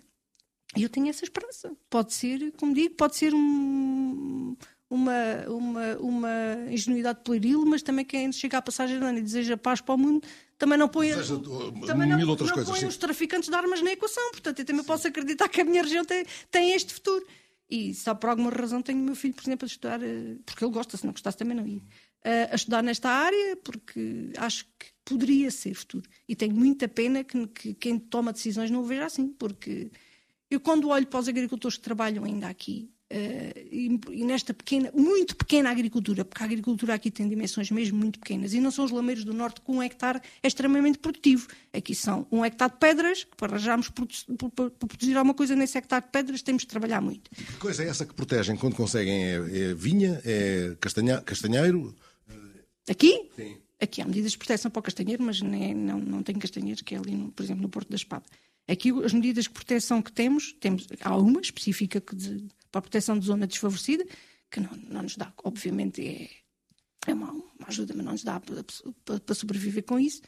[0.75, 1.75] E eu tenho essa esperança.
[1.89, 4.56] Pode ser, como digo, pode ser um,
[4.88, 6.30] uma, uma, uma
[6.69, 9.97] ingenuidade pueril, mas também quem chega à passagem de ano e deseja paz para o
[9.97, 10.21] mundo
[10.60, 13.91] também não põe, Deseja, uh, também não, não coisas, põe os traficantes de armas na
[13.91, 14.30] equação.
[14.32, 14.88] Portanto, eu também sim.
[14.88, 17.25] posso acreditar que a minha região tem, tem este futuro.
[17.69, 20.63] E só por alguma razão tenho o meu filho, por exemplo, a estudar, eh, porque
[20.63, 21.82] ele gosta, se não gostasse também não ia,
[22.51, 26.10] a estudar nesta área, porque acho que poderia ser futuro.
[26.27, 29.91] E tenho muita pena que, que quem toma decisões não o veja assim, porque
[30.49, 35.36] eu quando olho para os agricultores que trabalham ainda aqui, e, e, nesta pequena, muito
[35.36, 38.91] pequena agricultura, porque a agricultura aqui tem dimensões mesmo muito pequenas, e não são os
[38.91, 41.48] lameiros do norte com um hectare é extremamente produtivo.
[41.74, 46.06] Aqui são um hectare de pedras, que para arranjarmos para produzir alguma coisa nesse hectare
[46.06, 47.30] de pedras temos de trabalhar muito.
[47.32, 49.24] Que coisa é essa que protegem quando conseguem?
[49.24, 50.22] É, é vinha?
[50.24, 51.95] É castanha, castanheiro?
[52.88, 53.30] Aqui?
[53.36, 53.58] Sim.
[53.82, 56.95] Aqui há medidas de proteção para o castanheiro, mas nem, não, não tem castanheiros, que
[56.95, 58.26] é ali, no, por exemplo, no Porto da Espada.
[58.69, 63.17] Aqui as medidas de proteção que temos, temos há uma específica de, para a proteção
[63.17, 64.05] de zona desfavorecida,
[64.51, 66.29] que não, não nos dá, obviamente é,
[67.08, 68.63] é uma, uma, ajuda, mas não nos dá para,
[69.03, 70.21] para, para, sobreviver com isso.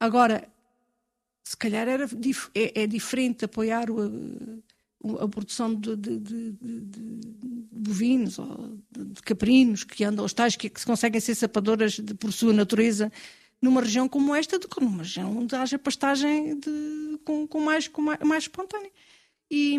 [0.00, 0.48] Agora,
[1.44, 2.08] se calhar era,
[2.54, 4.62] é, é diferente apoiar o,
[5.20, 7.28] a produção de, de, de, de,
[7.70, 12.54] bovinos ou de, caprinos que andam aos tais que, que conseguem ser sapadoras por sua
[12.54, 13.12] natureza
[13.60, 16.60] numa região como esta do que numa região onde haja pastagem
[17.24, 18.90] com, com, mais, com mais, mais espontânea.
[19.50, 19.78] E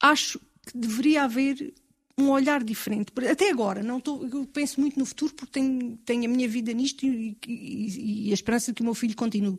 [0.00, 1.74] acho que deveria haver
[2.18, 3.12] um olhar diferente.
[3.30, 6.72] Até agora, não tô, eu penso muito no futuro porque tenho, tenho a minha vida
[6.72, 9.58] nisto e, e, e, a esperança de que o meu filho continue.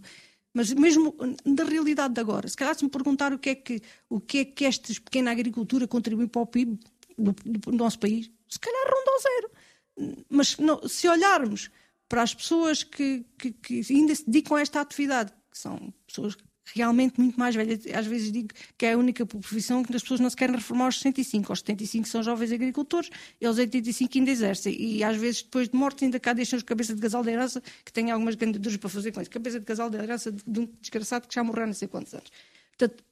[0.53, 3.81] Mas mesmo da realidade de agora, se calhar se me perguntar o que é que,
[4.09, 6.79] o que, é que esta pequena agricultura contribui para o PIB
[7.15, 10.25] do, do nosso país, se calhar ronda ao zero.
[10.29, 11.69] Mas não, se olharmos
[12.07, 16.37] para as pessoas que, que, que ainda se dedicam a esta atividade, que são pessoas
[16.73, 17.79] realmente muito mais velha.
[17.93, 20.85] Às vezes digo que é a única profissão que as pessoas não se querem reformar
[20.85, 21.51] aos 65.
[21.51, 24.75] Aos 75 são jovens agricultores e aos 85 ainda exercem.
[24.79, 27.61] E às vezes, depois de morte, ainda cá deixam os cabeça de casal de herança,
[27.85, 29.29] que têm algumas candidaturas para fazer com isso.
[29.29, 32.13] Cabeça de casal de herança de um desgraçado que já morreu há não sei quantos
[32.13, 32.31] anos.
[32.77, 33.03] Portanto,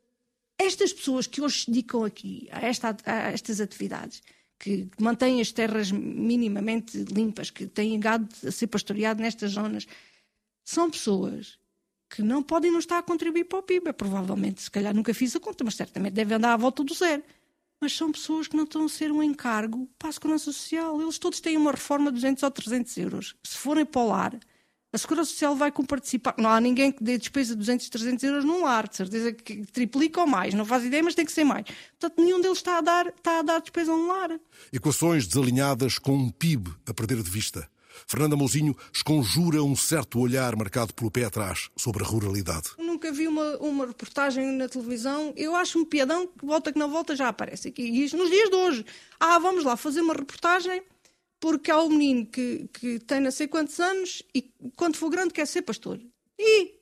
[0.57, 4.21] estas pessoas que hoje se dedicam aqui a, esta, a estas atividades,
[4.59, 9.85] que mantêm as terras minimamente limpas, que têm gado a ser pastoreado nestas zonas,
[10.63, 11.59] são pessoas
[12.09, 13.93] que não podem não estar a contribuir para o PIB.
[13.93, 17.23] Provavelmente, se calhar nunca fiz a conta, mas certamente deve andar à volta do zero.
[17.81, 21.01] Mas são pessoas que não estão a ser um encargo para a Segurança Social.
[21.01, 23.35] Eles todos têm uma reforma de 200 ou 300 euros.
[23.43, 24.39] Se forem para o lar,
[24.95, 26.35] a Segurança Social vai participar.
[26.37, 29.65] Não há ninguém que dê despesa de 200, 300 euros num lar, de certeza que
[29.65, 30.53] triplica ou mais.
[30.53, 31.65] Não faz ideia, mas tem que ser mais.
[31.99, 34.39] Portanto, nenhum deles está a dar, está a dar despesa num lar.
[34.71, 37.69] Equações desalinhadas com um PIB a perder de vista.
[38.07, 42.69] Fernanda Mouzinho esconjura um certo olhar marcado pelo pé atrás sobre a ruralidade.
[42.77, 45.33] Nunca vi uma, uma reportagem na televisão.
[45.35, 47.83] Eu acho um piadão que volta que não volta já aparece aqui.
[47.83, 48.85] E isto nos dias de hoje.
[49.19, 50.83] Ah, vamos lá fazer uma reportagem
[51.45, 55.31] porque há um menino que, que tem não sei quantos anos e quando for grande
[55.31, 56.01] quer ser pastor.
[56.39, 56.73] E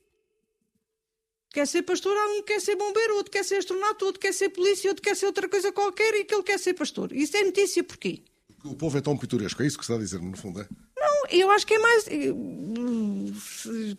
[1.49, 4.89] quer ser pastor, um quer ser bombeiro, outro quer ser astronauta, outro quer ser polícia,
[4.89, 7.11] outro quer ser outra coisa qualquer e que ele quer ser pastor.
[7.11, 8.23] Isso é notícia porquê?
[8.63, 10.67] O povo é tão pitoresco, é isso que está a dizer, no fundo, é?
[10.97, 12.05] Não, eu acho que é mais.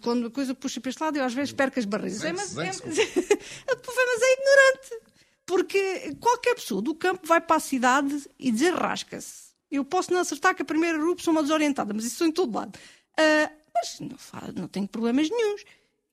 [0.01, 2.25] Quando a coisa puxa para este lado, eu às vezes perco as barreiras.
[2.25, 5.13] É, mas, é, mas é ignorante.
[5.45, 9.54] Porque qualquer pessoa do campo vai para a cidade e desenrasca-se.
[9.75, 12.33] Eu posso não acertar que a primeira rua sou uma desorientada, mas isso sou em
[12.33, 12.79] todo lado.
[13.19, 15.65] Uh, mas não, não tenho problemas nenhums.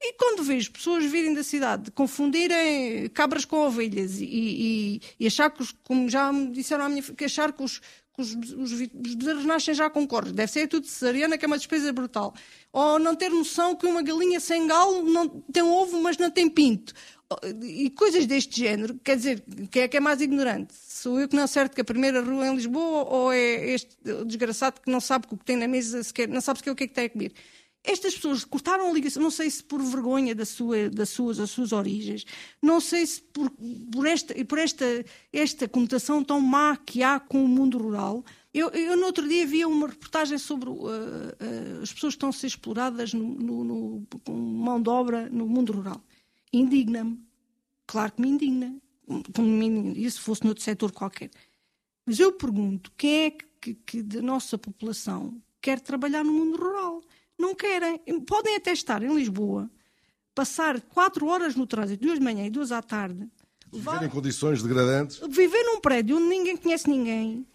[0.04, 5.52] E quando vejo pessoas virem da cidade confundirem cabras com ovelhas e, e, e achar
[5.52, 7.80] que, os, como já me disseram à minha que achar que os,
[8.18, 10.06] os, os, os bezerros nascem já com.
[10.34, 12.34] Deve ser tudo cesariana, que é uma despesa brutal.
[12.72, 16.50] Ou não ter noção que uma galinha sem galo não tem ovo, mas não tem
[16.50, 16.94] pinto.
[17.64, 20.74] E coisas deste género, quer dizer, quem é que é mais ignorante?
[20.74, 23.96] Sou eu que não acerto que a primeira rua é em Lisboa ou é este
[24.26, 26.84] desgraçado que não sabe o que tem na mesa, sequer, não sabe sequer o que
[26.84, 27.32] é que tem a comer?
[27.84, 31.50] Estas pessoas cortaram a ligação, não sei se por vergonha da sua, das, suas, das
[31.50, 32.26] suas origens,
[32.62, 33.52] não sei se por,
[33.92, 34.86] por, esta, por esta,
[35.34, 38.24] esta conotação tão má que há com o mundo rural.
[38.54, 42.30] Eu, eu no outro dia vi uma reportagem sobre uh, uh, as pessoas que estão
[42.30, 46.04] a ser exploradas no, no, no, com mão de obra no mundo rural.
[46.54, 47.20] Indigna-me.
[47.88, 48.76] Claro que me indigna.
[49.34, 50.10] Como me indigna.
[50.10, 51.32] se fosse noutro setor qualquer.
[52.06, 57.02] Mas eu pergunto, quem é que, que da nossa população quer trabalhar no mundo rural?
[57.42, 58.00] Não querem.
[58.26, 59.70] Podem até estar em Lisboa,
[60.34, 63.28] passar quatro horas no trânsito, duas de manhã e duas à tarde,
[63.74, 65.20] Viver em condições degradantes.
[65.30, 67.48] Viver num prédio onde ninguém conhece ninguém,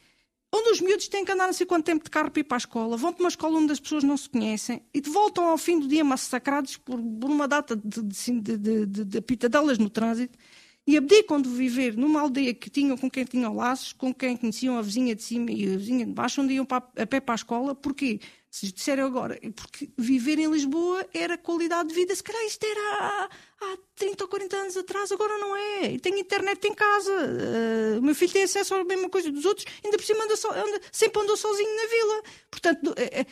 [0.52, 2.56] onde os miúdos têm que andar não sei quanto tempo de carro para ir para
[2.56, 5.58] a escola, vão para uma escola onde as pessoas não se conhecem e voltam ao
[5.58, 9.90] fim do dia massacrados por, por uma data de, de, de, de, de pitadelas no
[9.90, 10.38] trânsito
[10.86, 14.78] e abdicam de viver numa aldeia que tinham com quem tinham laços, com quem conheciam
[14.78, 17.34] a vizinha de cima e a vizinha de baixo, onde iam para, a pé para
[17.34, 17.74] a escola.
[17.74, 18.20] Porquê?
[18.56, 22.80] Se disseram agora, porque viver em Lisboa era qualidade de vida, se calhar isto era
[22.80, 23.28] há,
[23.60, 25.92] há 30 ou 40 anos atrás, agora não é.
[25.92, 29.44] E tem internet em casa, uh, o meu filho tem acesso à mesma coisa dos
[29.44, 32.22] outros, ainda por cima anda, so, anda sempre andou sozinho na vila.
[32.50, 33.26] Portanto, é, é,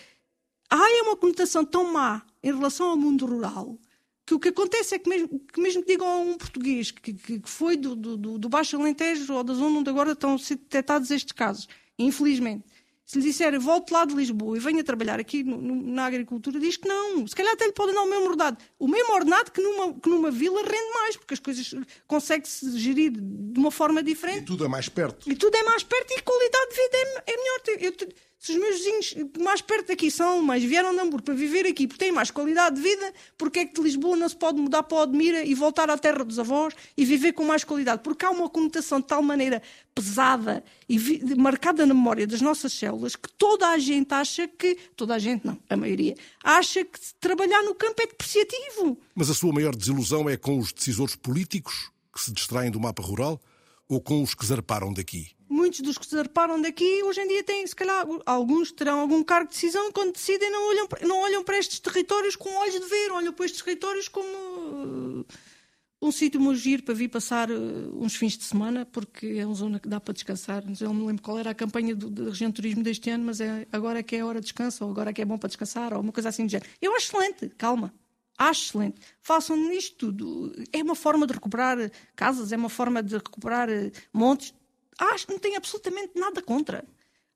[0.69, 3.79] há uma conotação tão má em relação ao mundo rural
[4.27, 7.15] que o que acontece é que mesmo que, mesmo que digam a um português que,
[7.15, 10.39] que, que foi do, do, do, Baixo Alentejo ou da zona onde agora estão a
[10.39, 11.67] ser detectados estes casos,
[11.99, 12.74] infelizmente,
[13.05, 16.59] se lhe disser volte lá de Lisboa e venha trabalhar aqui no, no, na agricultura,
[16.59, 17.27] diz que não.
[17.27, 18.57] Se calhar até lhe podem dar o mesmo ordenado.
[18.79, 21.75] O mesmo ordenado que numa, que numa vila rende mais, porque as coisas
[22.07, 24.43] consegue-se gerir de uma forma diferente.
[24.43, 25.31] E tudo é mais perto.
[25.31, 27.61] E tudo é mais perto e a qualidade de vida é, é melhor.
[27.81, 28.09] Eu,
[28.45, 31.87] se os meus vizinhos mais perto daqui são mas vieram de Hamburgo para viver aqui
[31.87, 34.83] porque têm mais qualidade de vida, porque é que de Lisboa não se pode mudar
[34.83, 38.03] para Odmira e voltar à terra dos avós e viver com mais qualidade?
[38.03, 39.63] Porque há uma conotação de tal maneira
[39.95, 40.99] pesada e
[41.35, 45.47] marcada na memória das nossas células que toda a gente acha que, toda a gente
[45.47, 48.99] não, a maioria, acha que trabalhar no campo é depreciativo.
[49.15, 53.03] Mas a sua maior desilusão é com os decisores políticos que se distraem do mapa
[53.03, 53.41] rural
[53.89, 55.35] ou com os que zarparam daqui?
[55.55, 59.49] muitos dos que zarparam daqui hoje em dia têm, se calhar, alguns terão algum cargo
[59.49, 63.13] de decisão quando decidem não olham, não olham para estes territórios com olhos de ver,
[63.13, 65.27] olham para estes territórios como uh,
[66.03, 69.55] um sítio muito giro para vir passar uh, uns fins de semana, porque é uma
[69.55, 70.63] zona que dá para descansar.
[70.81, 73.25] Eu não me lembro qual era a campanha do, da região de turismo deste ano,
[73.25, 75.39] mas é agora é que é hora de descanso, ou agora é que é bom
[75.39, 76.69] para descansar, ou uma coisa assim do género.
[76.83, 77.95] Eu acho excelente, calma.
[78.37, 79.01] Acho excelente.
[79.21, 80.53] Façam nisto tudo.
[80.73, 84.53] É uma forma de recuperar casas, é uma forma de recuperar uh, montes
[84.99, 86.85] acho que não tenho absolutamente nada contra.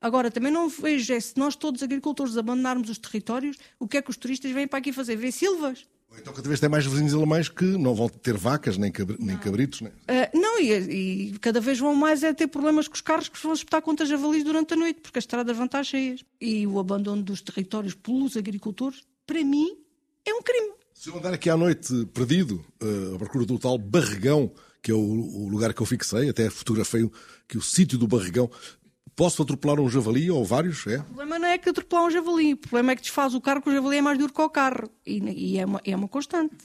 [0.01, 4.03] Agora, também não vejo é se nós todos agricultores abandonarmos os territórios, o que é
[4.03, 5.17] que os turistas vêm para aqui fazer?
[5.17, 5.87] Ver silvas?
[6.17, 9.37] Então cada vez tem mais vizinhos alemães que não vão ter vacas nem, cabr nem
[9.37, 9.91] cabritos, né?
[10.09, 13.41] Uh, não, e, e, cada vez vão mais é ter problemas com os carros que
[13.43, 16.25] vão espetar contra javalis durante a noite, porque as estradas vão estar cheias.
[16.41, 19.77] E o abandono dos territórios pelos agricultores, para mim,
[20.25, 20.78] é um crime.
[20.99, 24.95] Se eu andar aqui à noite perdido, uh, à procura do tal barregão, que é
[24.95, 27.09] o, o lugar que eu fixei, até fotografei
[27.47, 28.51] que o sítio do barrigão
[29.15, 30.85] Posso atropelar um javali ou vários?
[30.89, 30.99] É?
[30.99, 33.63] O problema não é que atropelar um javali, o problema é que desfaz o carro,
[33.63, 34.91] que o javali é mais duro que o carro.
[35.07, 36.57] E, e é, uma, é uma constante.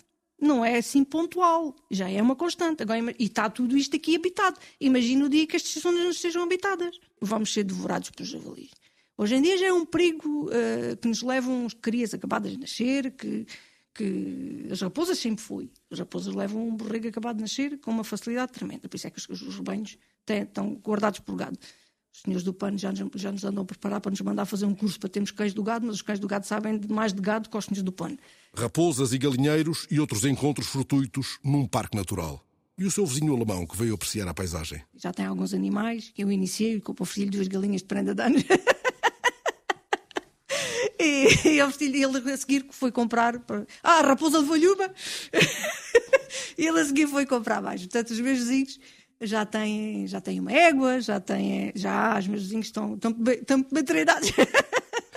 [0.41, 2.81] Não é assim pontual, já é uma constante.
[2.81, 4.59] Agora, e está tudo isto aqui habitado.
[4.79, 6.99] Imagina o dia que estas zonas não estejam habitadas.
[7.21, 8.71] Vamos ser devorados pelos javalis.
[9.15, 13.11] Hoje em dia já é um perigo uh, que nos levam crias acabadas de nascer,
[13.11, 13.45] que
[13.93, 15.69] que as raposas sempre foi.
[15.91, 18.89] As raposas levam um borrego acabado de nascer com uma facilidade tremenda.
[18.89, 21.58] Por isso é que os, os rebanhos têm, estão guardados por gado.
[22.13, 24.65] Os senhores do PAN já nos, já nos andam a preparar para nos mandar fazer
[24.65, 27.21] um curso para termos cães do gado, mas os cães do gado sabem mais de
[27.21, 28.15] gado que os senhores do PAN.
[28.56, 32.45] Raposas e galinheiros e outros encontros fortuitos num parque natural.
[32.77, 34.82] E o seu vizinho alemão que veio apreciar a paisagem?
[34.95, 36.12] Já tem alguns animais.
[36.17, 38.43] Eu iniciei com o filho duas galinhas de prenda de anos.
[41.03, 41.59] E, e
[42.03, 43.35] ele a seguir foi comprar.
[43.83, 44.93] Ah, raposa de Valhuba!
[46.57, 47.81] e ele a seguir foi comprar mais.
[47.81, 48.79] Portanto, os meus vizinhos
[49.21, 51.71] já têm, já têm uma égua, já têm.
[51.75, 54.31] Já, os meus vizinhos estão, estão, bem, estão bem treinados.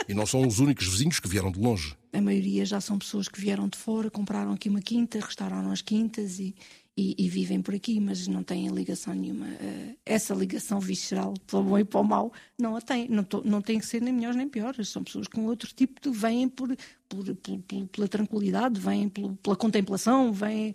[0.08, 1.96] E não são os únicos vizinhos que vieram de longe.
[2.12, 5.82] A maioria já são pessoas que vieram de fora, compraram aqui uma quinta, restauraram as
[5.82, 6.54] quintas e,
[6.96, 9.46] e, e, vivem por aqui, mas não têm ligação nenhuma.
[9.46, 13.06] Uh, essa ligação visceral, para o bom e para o mau, não a têm.
[13.08, 14.88] Não, to, não têm que ser nem melhores nem piores.
[14.88, 16.08] São pessoas com outro tipo de.
[16.08, 16.74] vêm por,
[17.06, 20.74] por, por, por pela tranquilidade, vêm pela contemplação, vêm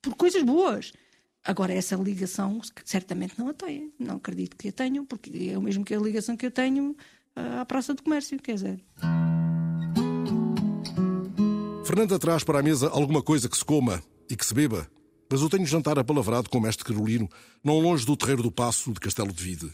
[0.00, 0.92] por, coisas boas.
[1.44, 3.92] Agora, essa ligação certamente não a têm.
[3.98, 6.92] Não acredito que a tenham, porque é o mesmo que a ligação que eu tenho
[7.36, 8.80] uh, à Praça do Comércio, quer dizer.
[11.84, 14.00] Fernanda traz para a mesa alguma coisa que se coma
[14.30, 14.88] e que se beba
[15.32, 17.26] mas eu tenho jantar apalavrado com o mestre Carolino,
[17.64, 19.72] não longe do terreiro do Passo de Castelo de Vide.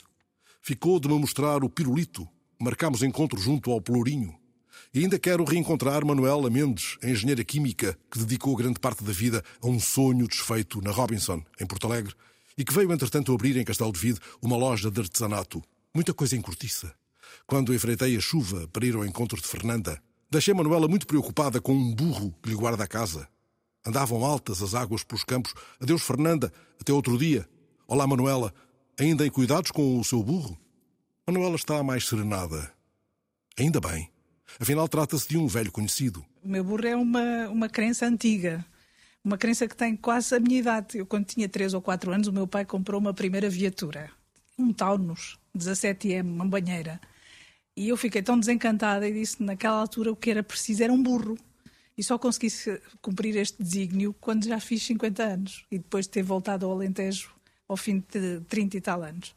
[0.62, 2.28] Ficou de me mostrar o pirulito.
[2.60, 4.32] Marcámos encontro junto ao Pelourinho.
[4.94, 9.42] E ainda quero reencontrar Manuela Mendes, a engenheira química que dedicou grande parte da vida
[9.60, 12.14] a um sonho desfeito na Robinson, em Porto Alegre,
[12.56, 15.60] e que veio, entretanto, abrir em Castelo de Vide uma loja de artesanato.
[15.92, 16.94] Muita coisa em cortiça.
[17.48, 21.74] Quando enfrentei a chuva para ir ao encontro de Fernanda, deixei Manuela muito preocupada com
[21.74, 23.28] um burro que lhe guarda a casa.
[23.88, 25.54] Andavam altas as águas pelos campos.
[25.80, 26.52] Adeus, Fernanda.
[26.78, 27.48] Até outro dia.
[27.86, 28.52] Olá, Manuela.
[29.00, 30.58] Ainda em cuidados com o seu burro?
[31.26, 32.70] Manuela está mais serenada.
[33.58, 34.10] Ainda bem.
[34.60, 36.22] Afinal, trata-se de um velho conhecido.
[36.44, 38.62] O meu burro é uma, uma crença antiga.
[39.24, 40.98] Uma criança que tem quase a minha idade.
[40.98, 44.10] Eu, quando tinha 3 ou 4 anos, o meu pai comprou uma primeira viatura.
[44.58, 47.00] Um Taunus, 17M, uma banheira.
[47.74, 51.02] E eu fiquei tão desencantada e disse naquela altura o que era preciso era um
[51.02, 51.38] burro.
[51.98, 52.48] E só consegui
[53.02, 57.36] cumprir este desígnio quando já fiz 50 anos e depois de ter voltado ao Alentejo
[57.68, 59.34] ao fim de 30 e tal anos.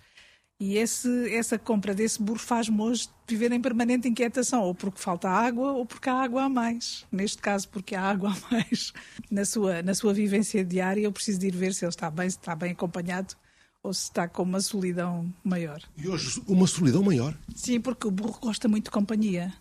[0.60, 5.28] E esse, essa compra desse burro faz-me hoje viver em permanente inquietação, ou porque falta
[5.28, 7.04] água, ou porque há água a mais.
[7.12, 8.94] Neste caso, porque há água a mais
[9.30, 12.30] na sua, na sua vivência diária, eu preciso de ir ver se ele está bem,
[12.30, 13.34] se está bem acompanhado,
[13.82, 15.82] ou se está com uma solidão maior.
[15.98, 17.36] E hoje, uma solidão maior?
[17.56, 19.52] Sim, porque o burro gosta muito de companhia.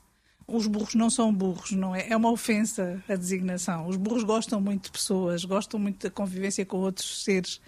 [0.51, 2.09] Os burros não são burros, não é?
[2.09, 3.87] É uma ofensa a designação.
[3.87, 7.61] Os burros gostam muito de pessoas, gostam muito da convivência com outros seres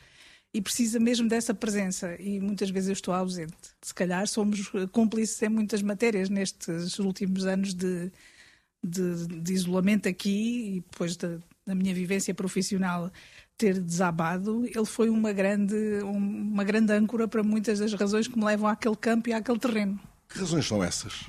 [0.54, 2.14] e precisa mesmo dessa presença.
[2.20, 3.54] E muitas vezes eu estou ausente.
[3.80, 8.10] Se calhar somos cúmplices em muitas matérias nestes últimos anos de,
[8.82, 13.10] de, de isolamento aqui e depois da, da, minha vivência profissional
[13.56, 14.66] ter desabado.
[14.66, 18.96] Ele foi uma grande, uma grande âncora para muitas das razões que me levam àquele
[18.96, 20.00] campo e àquele terreno.
[20.28, 21.24] Que razões são essas?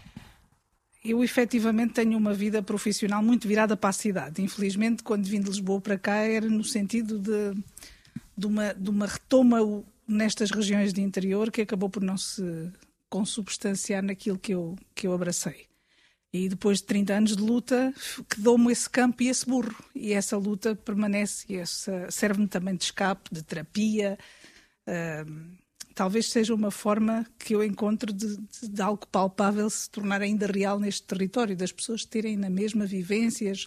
[1.04, 4.42] Eu efetivamente tenho uma vida profissional muito virada para a cidade.
[4.42, 7.62] Infelizmente, quando vim de Lisboa para cá, era no sentido de
[8.38, 9.58] de uma, de uma retoma
[10.08, 12.72] nestas regiões de interior que acabou por não se
[13.10, 15.68] consubstanciar naquilo que eu, que eu abracei.
[16.32, 17.94] E depois de 30 anos de luta,
[18.28, 19.76] quedou-me esse campo e esse burro.
[19.94, 21.63] E essa luta permanece e
[22.12, 24.18] serve-me também de escape, de terapia.
[24.88, 25.62] Uh,
[25.93, 30.47] talvez seja uma forma que eu encontro de, de, de, algo palpável se tornar ainda
[30.47, 33.65] real neste território, das pessoas terem na mesma vivências,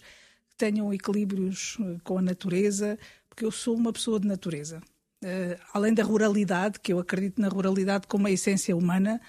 [0.49, 2.97] que tenham equilíbrios eh, com a natureza,
[3.29, 4.81] porque eu sou uma pessoa de natureza.
[5.23, 9.19] Uh, além da ruralidade, que eu acredito na ruralidade como a essência humana,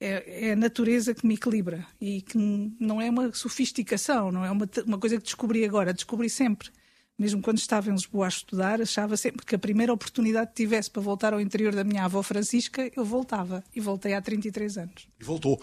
[0.00, 2.38] é, é, a natureza que me equilibra e que
[2.78, 6.70] não é uma sofisticação, não é uma, uma coisa que descobri agora, descobri sempre.
[7.18, 10.90] Mesmo quando estava em Lisboa a estudar, achava sempre que a primeira oportunidade que tivesse
[10.90, 13.62] para voltar ao interior da minha avó Francisca, eu voltava.
[13.74, 15.08] E voltei há 33 anos.
[15.20, 15.60] E voltou.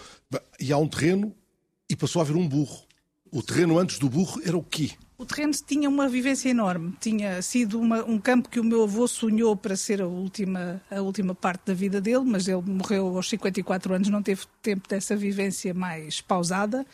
[0.60, 1.36] E há um terreno
[1.90, 2.84] e passou a haver um burro.
[3.34, 4.92] O terreno antes do burro era o quê?
[5.18, 6.96] O terreno tinha uma vivência enorme.
[7.00, 11.02] Tinha sido uma, um campo que o meu avô sonhou para ser a última, a
[11.02, 15.16] última parte da vida dele, mas ele morreu aos 54 anos, não teve tempo dessa
[15.16, 16.86] vivência mais pausada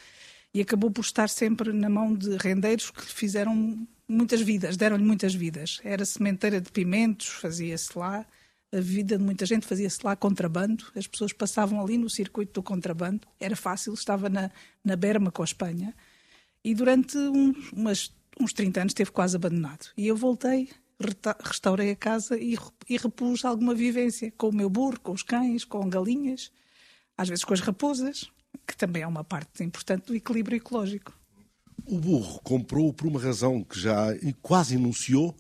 [0.53, 5.03] e acabou por estar sempre na mão de rendeiros que lhe fizeram muitas vidas, deram-lhe
[5.03, 5.79] muitas vidas.
[5.83, 8.25] Era sementeira de pimentos, fazia-se lá.
[8.71, 12.63] A vida de muita gente fazia-se lá contrabando, as pessoas passavam ali no circuito do
[12.63, 14.51] contrabando, era fácil, estava na,
[14.83, 15.95] na berma com a Espanha.
[16.65, 19.87] E durante um, umas uns 30 anos esteve quase abandonado.
[19.97, 20.69] E eu voltei,
[21.43, 22.57] restaurei a casa e,
[22.89, 26.51] e repus alguma vivência com o meu burro, com os cães, com galinhas,
[27.17, 28.29] às vezes com as raposas,
[28.67, 31.13] que também é uma parte importante do equilíbrio ecológico.
[31.85, 34.07] O burro comprou por uma razão que já
[34.41, 35.35] quase enunciou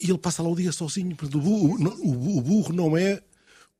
[0.00, 1.16] e ele passa lá o dia sozinho.
[1.20, 3.20] O burro, o burro não é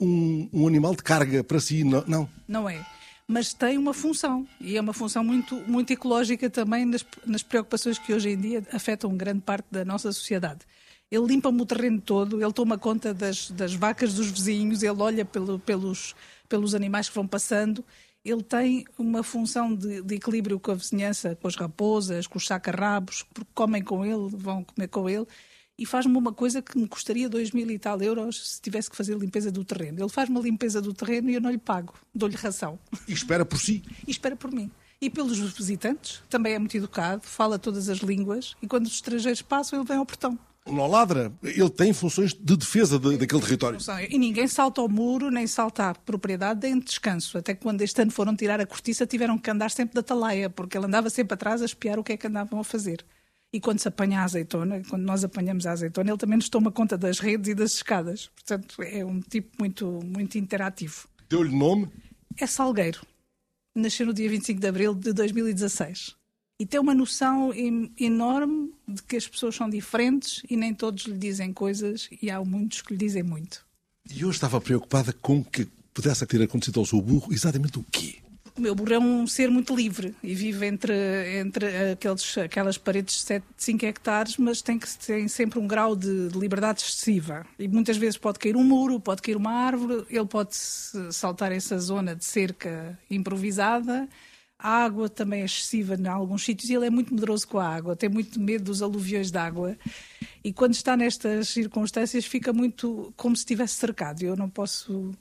[0.00, 2.28] um, um animal de carga para si, não.
[2.48, 2.84] Não é
[3.30, 7.98] mas tem uma função e é uma função muito, muito ecológica também nas, nas preocupações
[7.98, 10.60] que hoje em dia afetam grande parte da nossa sociedade.
[11.10, 15.26] Ele limpa-me o terreno todo, ele toma conta das, das vacas dos vizinhos, ele olha
[15.26, 16.14] pelo, pelos,
[16.48, 17.84] pelos animais que vão passando.
[18.24, 22.46] Ele tem uma função de, de, equilíbrio com a vizinhança, com as raposas, com os
[22.46, 25.26] sacarrabos, porque comem com ele, vão comer com ele
[25.78, 28.96] e faz-me uma coisa que me custaria dois mil e tal euros se tivesse que
[28.96, 30.00] fazer limpeza do terreno.
[30.00, 32.78] Ele faz-me a limpeza do terreno e eu não lhe pago, dou-lhe ração.
[33.06, 33.82] E espera por si?
[34.06, 34.70] E espera por mim.
[35.00, 39.40] E pelos visitantes, também é muito educado, fala todas as línguas e quando os estrangeiros
[39.40, 40.36] passam, ele vem ao portão.
[40.70, 43.78] Não ladra, ele tem funções de defesa de, daquele território.
[44.08, 47.38] E ninguém salta ao muro, nem salta à propriedade em descanso.
[47.38, 50.76] Até quando este ano foram tirar a cortiça, tiveram que andar sempre da talaia, porque
[50.76, 53.04] ele andava sempre atrás a espiar o que é que andavam a fazer.
[53.52, 56.70] E quando se apanha a azeitona, quando nós apanhamos a azeitona, ele também nos toma
[56.70, 58.30] conta das redes e das escadas.
[58.34, 61.08] Portanto, é um tipo muito, muito interativo.
[61.30, 61.88] Deu-lhe nome?
[62.36, 63.00] É Salgueiro.
[63.74, 66.17] Nasceu no dia 25 de abril de 2016.
[66.60, 67.52] E tem uma noção
[67.98, 72.44] enorme de que as pessoas são diferentes e nem todos lhe dizem coisas e há
[72.44, 73.64] muitos que lhe dizem muito.
[74.10, 78.16] E eu estava preocupada com que pudesse ter acontecido ao seu burro exatamente o quê?
[78.56, 80.92] O meu burro é um ser muito livre e vive entre,
[81.38, 86.28] entre aqueles, aquelas paredes de 5 hectares, mas tem, que, tem sempre um grau de,
[86.28, 87.46] de, liberdade excessiva.
[87.56, 91.78] E muitas vezes pode cair um muro, pode cair uma árvore, ele pode saltar essa
[91.78, 94.08] zona de cerca improvisada.
[94.58, 97.68] A água também é excessiva em alguns sítios e ele é muito medroso com a
[97.68, 99.78] água, tem muito medo dos aluviões de água.
[100.42, 104.22] E quando está nestas circunstâncias, fica muito como se estivesse cercado.
[104.22, 105.12] Eu não posso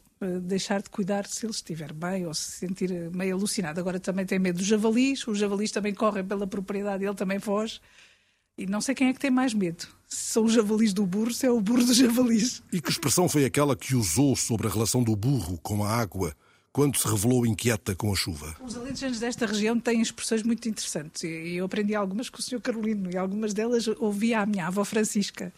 [0.41, 3.79] deixar de cuidar se ele estiver bem ou se sentir meio alucinado.
[3.79, 7.79] Agora também tem medo dos javalis, os javalis também correm pela propriedade, ele também foge.
[8.57, 9.87] E não sei quem é que tem mais medo.
[10.07, 12.63] Se são os javalis do burro, se é o burro dos javalis.
[12.73, 16.35] E que expressão foi aquela que usou sobre a relação do burro com a água
[16.77, 18.55] quando se revelou inquieta com a chuva?
[18.61, 21.23] Os alentejanos desta região têm expressões muito interessantes.
[21.23, 22.61] E eu aprendi algumas com o Sr.
[22.61, 23.09] Carolino.
[23.11, 25.51] E algumas delas ouvia a minha avó Francisca.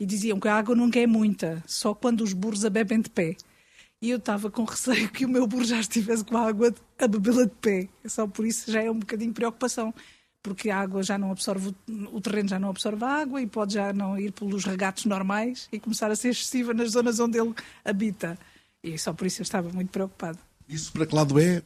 [0.00, 3.08] E diziam que a água nunca é muita, só quando os burros a bebem de
[3.08, 3.36] pé.
[4.02, 7.06] E eu estava com receio que o meu burro já estivesse com a água a
[7.06, 7.88] bebê-la de pé.
[8.04, 9.94] Só por isso já é um bocadinho de preocupação
[10.42, 11.76] porque a água já não absorve,
[12.12, 15.68] o terreno já não absorve a água e pode já não ir pelos regatos normais
[15.72, 17.54] e começar a ser excessiva nas zonas onde ele
[17.84, 18.36] habita.
[18.82, 20.38] E só por isso eu estava muito preocupado.
[20.68, 21.62] Isso para que lado é?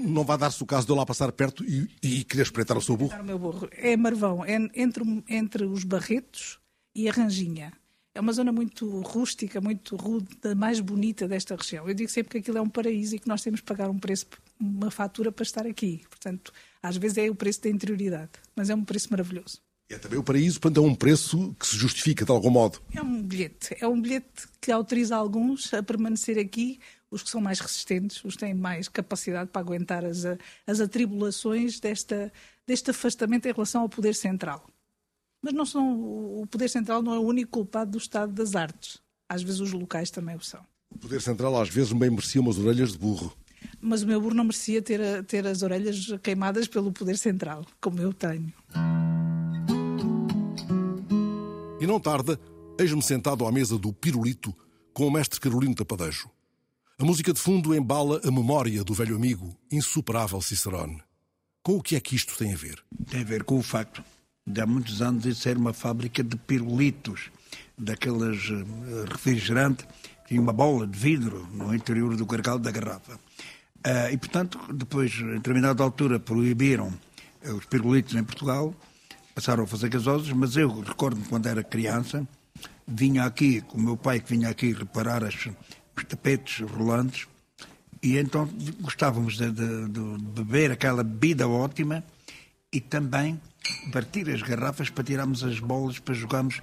[0.00, 2.82] Não vai dar-se o caso de eu lá passar perto e, e querer espreitar o
[2.82, 3.18] seu burro?
[3.18, 6.58] O meu burro é Marvão, é entre, entre os Barretos
[6.94, 7.72] e a Ranginha.
[8.12, 11.88] É uma zona muito rústica, muito rude, a mais bonita desta região.
[11.88, 13.98] Eu digo sempre que aquilo é um paraíso e que nós temos que pagar um
[13.98, 14.26] preço,
[14.58, 16.02] uma fatura para estar aqui.
[16.08, 19.60] Portanto, às vezes é o preço da interioridade, mas é um preço maravilhoso.
[19.88, 22.80] É também o paraíso, portanto, é um preço que se justifica de algum modo.
[22.94, 23.76] É um bilhete.
[23.80, 26.78] É um bilhete que autoriza alguns a permanecer aqui,
[27.10, 30.24] os que são mais resistentes, os que têm mais capacidade para aguentar as,
[30.66, 32.32] as atribulações desta,
[32.66, 34.68] deste afastamento em relação ao poder central.
[35.42, 38.98] Mas não são, o poder central não é o único culpado do estado das artes.
[39.28, 40.60] Às vezes os locais também o são.
[40.90, 43.34] O poder central às vezes bem merecia umas orelhas de burro
[43.80, 48.00] mas o meu burro não merecia ter, ter as orelhas queimadas pelo poder central, como
[48.00, 48.52] eu tenho.
[51.80, 52.38] E não tarda,
[52.78, 54.54] eis-me sentado à mesa do Pirulito
[54.92, 56.30] com o mestre Carolino Tapadejo.
[57.00, 61.02] A música de fundo embala a memória do velho amigo, insuperável Cicerone.
[61.62, 62.78] Com o que é que isto tem a ver?
[63.10, 64.04] Tem a ver com o facto
[64.46, 67.30] de há muitos anos de ser uma fábrica de pirulitos,
[67.78, 69.86] daqueles eh, refrigerantes,
[70.28, 73.14] tinha uma bola de vidro no interior do gargalo da garrafa.
[73.14, 76.92] Uh, e, portanto, depois, em determinada altura, proibiram
[77.42, 78.74] os pirulitos em Portugal,
[79.34, 82.28] passaram a fazer gasosos, mas eu recordo-me quando era criança,
[82.86, 85.48] vinha aqui, com o meu pai que vinha aqui reparar as,
[86.04, 87.26] tapetes rolantes,
[88.02, 88.48] e então
[88.80, 90.00] gostávamos de, de, de,
[90.34, 92.02] beber aquela bebida ótima
[92.72, 93.40] e também
[93.92, 96.62] partir as garrafas para tirarmos as bolas para jogarmos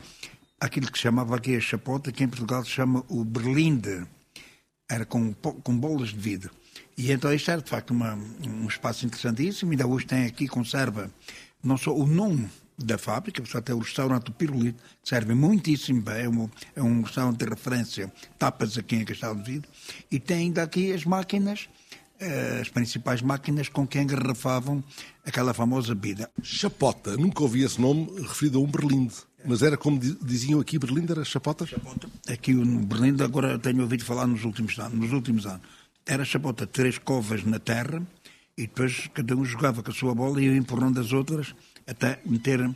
[0.60, 4.06] aquilo que chamava aqui a chapota, que em Portugal se chama o berlinde.
[4.90, 6.52] Era com, com bolas de vidro.
[6.98, 9.72] E então isto era de facto uma, um espaço interessantíssimo.
[9.72, 11.12] Ainda hoje tem aqui, conserva
[11.64, 16.02] não só o nome da fábrica, só até o restaurante do Pirulito, que serve muitíssimo
[16.02, 19.70] bem, é um, é um restaurante de referência, tapas aqui em Castelo de Vidro,
[20.12, 21.68] e tem ainda aqui as máquinas,
[22.20, 24.84] eh, as principais máquinas com que engarrafavam
[25.26, 26.30] aquela famosa bebida.
[26.44, 29.16] Chapota, nunca ouvi esse nome referido a um berlinde.
[29.46, 31.66] Mas era como diziam aqui, Berlinde era chapota?
[31.66, 32.10] Chapota.
[32.28, 35.00] Aqui no Berlinde, agora tenho ouvido falar nos últimos anos.
[35.00, 35.62] Nos últimos anos
[36.08, 38.02] era chapota, três covas na terra
[38.58, 41.54] e depois cada um jogava com a sua bola e ia empurrando as outras
[41.88, 42.70] até meter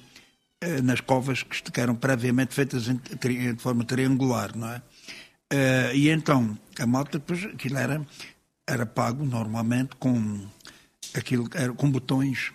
[0.61, 4.81] eh, nas covas que eram previamente feitas em, de forma triangular, não é?
[5.51, 8.01] Eh, e então a malta depois aquilo era
[8.67, 10.47] era pago normalmente com
[11.13, 12.53] aquilo era com botões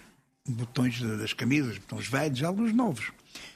[0.49, 3.13] botões das camisas, botões velhos, alguns novos,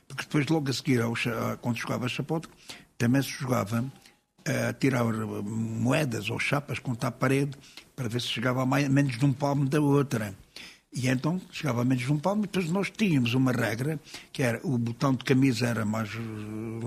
[0.09, 1.15] porque depois logo a seguir ao,
[1.61, 2.49] quando jogava a chapota
[2.99, 3.85] também se jogava
[4.45, 7.57] a tirar moedas ou chapas contra a parede
[7.95, 10.35] para ver se chegava a mais, menos de um palmo da outra.
[10.93, 14.01] E então chegava menos um palmo, e depois nós tínhamos uma regra,
[14.33, 16.11] que era o botão de camisa era mais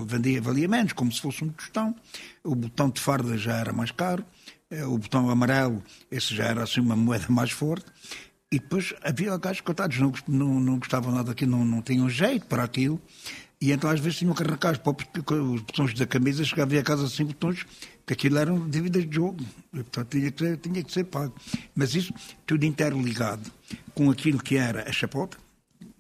[0.06, 1.96] valia, valia menos, como se fosse um tostão,
[2.44, 4.26] o botão de farda já era mais caro,
[4.70, 5.82] eh, o botão amarelo,
[6.12, 7.86] esse já era assim uma moeda mais forte,
[8.52, 12.46] e depois havia gajos cotados, não, não, não gostavam nada daquilo, não, não tinham jeito
[12.46, 13.02] para aquilo,
[13.64, 17.26] e então às vezes tinham que arrancar os botões da camisa, chegava a casa sem
[17.26, 17.66] botões,
[18.06, 19.42] que aquilo eram dívidas de jogo,
[19.72, 21.34] e, portanto tinha que, ser, tinha que ser pago.
[21.74, 22.14] Mas isso
[22.46, 23.50] tudo interligado
[23.96, 25.38] com aquilo que era a chapota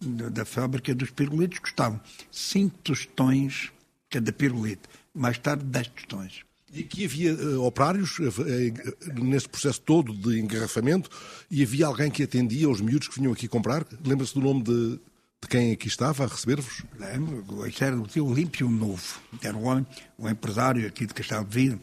[0.01, 3.71] da, da fábrica dos pirulitos, custavam 5 tostões
[4.09, 6.41] cada pirulito, mais tarde 10 tostões.
[6.73, 11.09] E aqui havia uh, operários uh, uh, nesse processo todo de engarrafamento
[11.49, 13.85] e havia alguém que atendia aos miúdos que vinham aqui comprar?
[14.05, 14.99] Lembra-se do nome de
[15.43, 16.83] de quem aqui estava a receber-vos?
[16.97, 19.85] Lembro, isso era o tio Olímpio Novo, era um homem,
[20.17, 21.79] um empresário aqui de Castelo de Vida.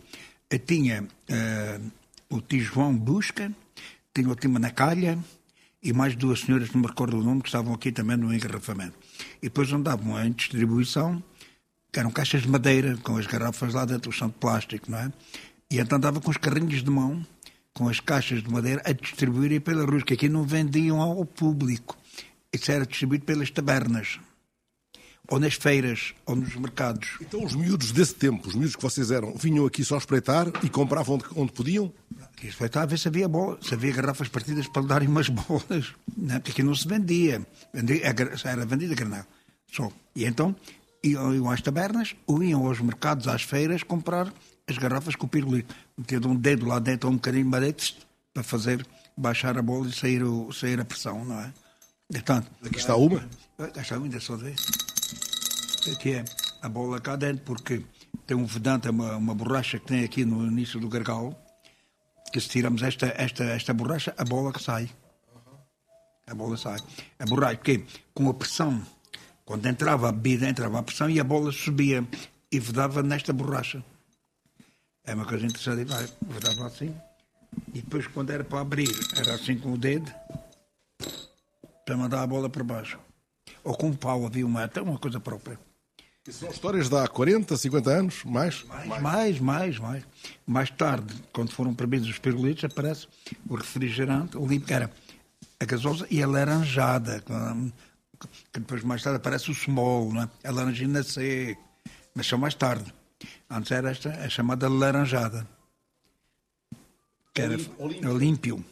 [0.66, 1.90] Tinha uh,
[2.30, 3.52] o tio João Busca,
[4.14, 5.18] tinha o tio Manacalha
[5.82, 8.94] e mais duas senhoras, não me recordo o nome, que estavam aqui também no engarrafamento.
[9.38, 11.22] E depois andavam em distribuição,
[11.92, 15.12] eram caixas de madeira, com as garrafas lá dentro, são de plástico, não é?
[15.70, 17.24] E então andava com os carrinhos de mão,
[17.74, 21.99] com as caixas de madeira, a distribuírem pela rua, que aqui não vendiam ao público
[22.52, 24.18] isso era distribuído pelas tabernas,
[25.28, 27.16] ou nas feiras, ou nos mercados.
[27.20, 30.68] Então os miúdos desse tempo, os miúdos que vocês eram, vinham aqui só espreitar e
[30.68, 31.92] compravam onde, onde podiam?
[32.22, 35.28] Aqui espreitar a ver se havia bola, se havia garrafas partidas para lhe darem umas
[35.28, 36.38] bolas, não, é?
[36.40, 38.02] porque aqui não se vendia, vendia
[38.44, 39.24] era vendida granel.
[39.72, 39.90] Só.
[40.16, 40.54] E então
[41.02, 44.32] iam, às tabernas ou iam aos mercados, às feiras, comprar
[44.66, 45.74] as garrafas com o pirulito.
[45.96, 47.94] Metendo um dedo lá dentro, um bocadinho de
[48.32, 48.86] para fazer
[49.16, 51.52] baixar a bola e sair, o, sair a pressão, não é?
[52.10, 53.28] Portanto, aqui está uma.
[53.58, 54.56] Está ainda só ver.
[55.92, 56.24] Aqui é
[56.60, 57.84] a bola cá dentro, porque
[58.26, 61.34] tem um vedante, uma, uma borracha que tem aqui no início do gargalo,
[62.32, 64.90] que se tiramos esta, esta, esta borracha, a bola que sai.
[66.26, 66.78] A bola sai.
[67.18, 68.82] A borracha, porque com a pressão,
[69.44, 72.06] quando entrava a bebida, entrava a pressão e a bola subia
[72.50, 73.84] e vedava nesta borracha.
[75.04, 75.84] É uma coisa interessante.
[75.84, 76.94] Vai, vedava assim.
[77.68, 80.12] E depois, quando era para abrir, era assim com o dedo,
[81.90, 83.00] para mandar a bola para baixo.
[83.64, 85.58] Ou com o pau, havia uma, até uma coisa própria.
[86.28, 88.22] E são histórias de há 40, 50 anos?
[88.22, 88.62] Mais?
[88.62, 89.78] Mais, mais, mais.
[89.80, 90.04] Mais,
[90.46, 93.08] mais tarde, quando foram proibidos os pirulitos, aparece
[93.48, 94.88] o refrigerante, o limpo, que era
[95.58, 97.24] a gasosa e a laranjada,
[98.52, 100.28] que depois mais tarde aparece o small, não é?
[100.44, 101.58] a laranjina C,
[102.14, 102.94] mas só mais tarde.
[103.50, 105.44] Antes era esta, a chamada laranjada,
[107.34, 108.10] que era Olímpio.
[108.10, 108.64] Olímpio.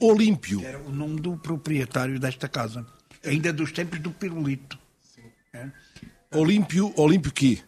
[0.00, 0.64] Olímpio.
[0.64, 2.86] Era o nome do proprietário desta casa,
[3.24, 4.78] ainda dos tempos do pirulito.
[5.52, 5.68] É?
[6.34, 7.58] Olímpio, Olímpio quê?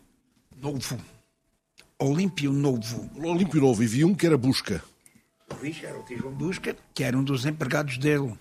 [0.56, 0.98] Novo.
[1.98, 3.10] Olímpio Novo.
[3.16, 3.82] Olímpio Novo.
[3.82, 4.82] E vi um que era Busca.
[5.82, 8.34] Era o João Busca, que era um dos empregados dele.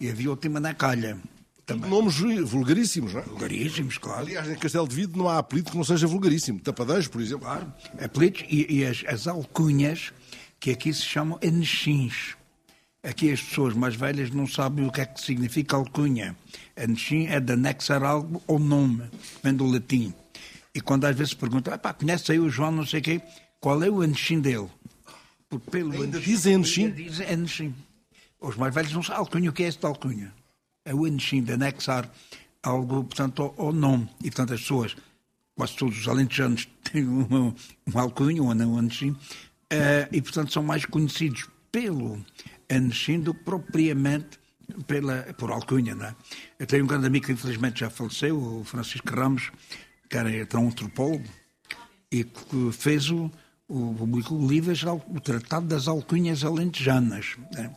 [0.00, 1.18] E havia o Tima na Calha.
[1.64, 1.88] Também.
[1.88, 3.24] Nomes vulgaríssimos, não é?
[3.24, 4.22] Vulgaríssimos, claro.
[4.22, 6.60] Aliás, em Castelo de Vido não há apelido que não seja vulgaríssimo.
[6.60, 7.44] Tapadeiros, por exemplo.
[7.44, 7.72] Claro.
[8.02, 10.12] Apelidos e, e as, as, alcunhas,
[10.62, 12.36] que aqui se chamam anexins.
[13.02, 16.36] Aqui as pessoas mais velhas não sabem o que é que significa alcunha.
[16.76, 19.02] Anexim é de anexar algo ao nome,
[19.42, 20.14] vem do latim.
[20.72, 23.20] E quando às vezes se pergunta, ah, conhece aí o João, não sei o quê,
[23.58, 24.68] qual é o anexim dele?
[25.48, 26.92] Porque pelo ainda dizem anexim?
[26.92, 27.74] Dizem anexim.
[28.40, 30.32] Os mais velhos não sabem alcunha, o que é esse de alcunha?
[30.84, 32.08] É o anexim, de anexar
[32.62, 34.08] algo, portanto, ao, nome.
[34.20, 34.96] E, portanto, as pessoas,
[35.56, 37.52] quase todos os alentejanos têm uma,
[37.84, 39.16] uma alcunha, um anexim,
[40.10, 42.24] e, portanto, são mais conhecidos pelo
[42.68, 44.42] anexim do que propriamente
[44.86, 46.16] pela, por alcunha, não é?
[46.58, 49.50] Eu tenho um grande amigo que infelizmente já faleceu, o Francisco Ramos,
[50.08, 51.24] que era, um antropólogo,
[52.10, 53.30] e que fez o,
[53.68, 54.72] o, publicou o livro
[55.08, 57.36] o Tratado das Alcunhas Alentejanas.
[57.54, 57.74] Né?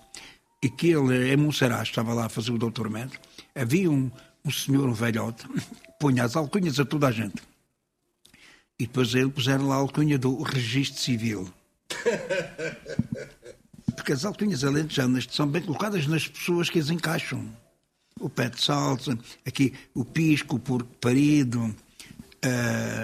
[0.61, 3.19] E que ele, em Monserrat, estava lá a fazer o doutoramento,
[3.53, 4.11] havia um,
[4.43, 5.45] um senhor, um velhote,
[5.99, 7.41] punha as alcunhas a toda a gente.
[8.77, 11.49] E depois ele puseram lá a alcunha do registro civil.
[13.95, 17.47] Porque as alcunhas alentejanas são bem colocadas nas pessoas que as encaixam.
[18.19, 21.75] O pé de salsa, aqui o pisco, o porco parido, uh,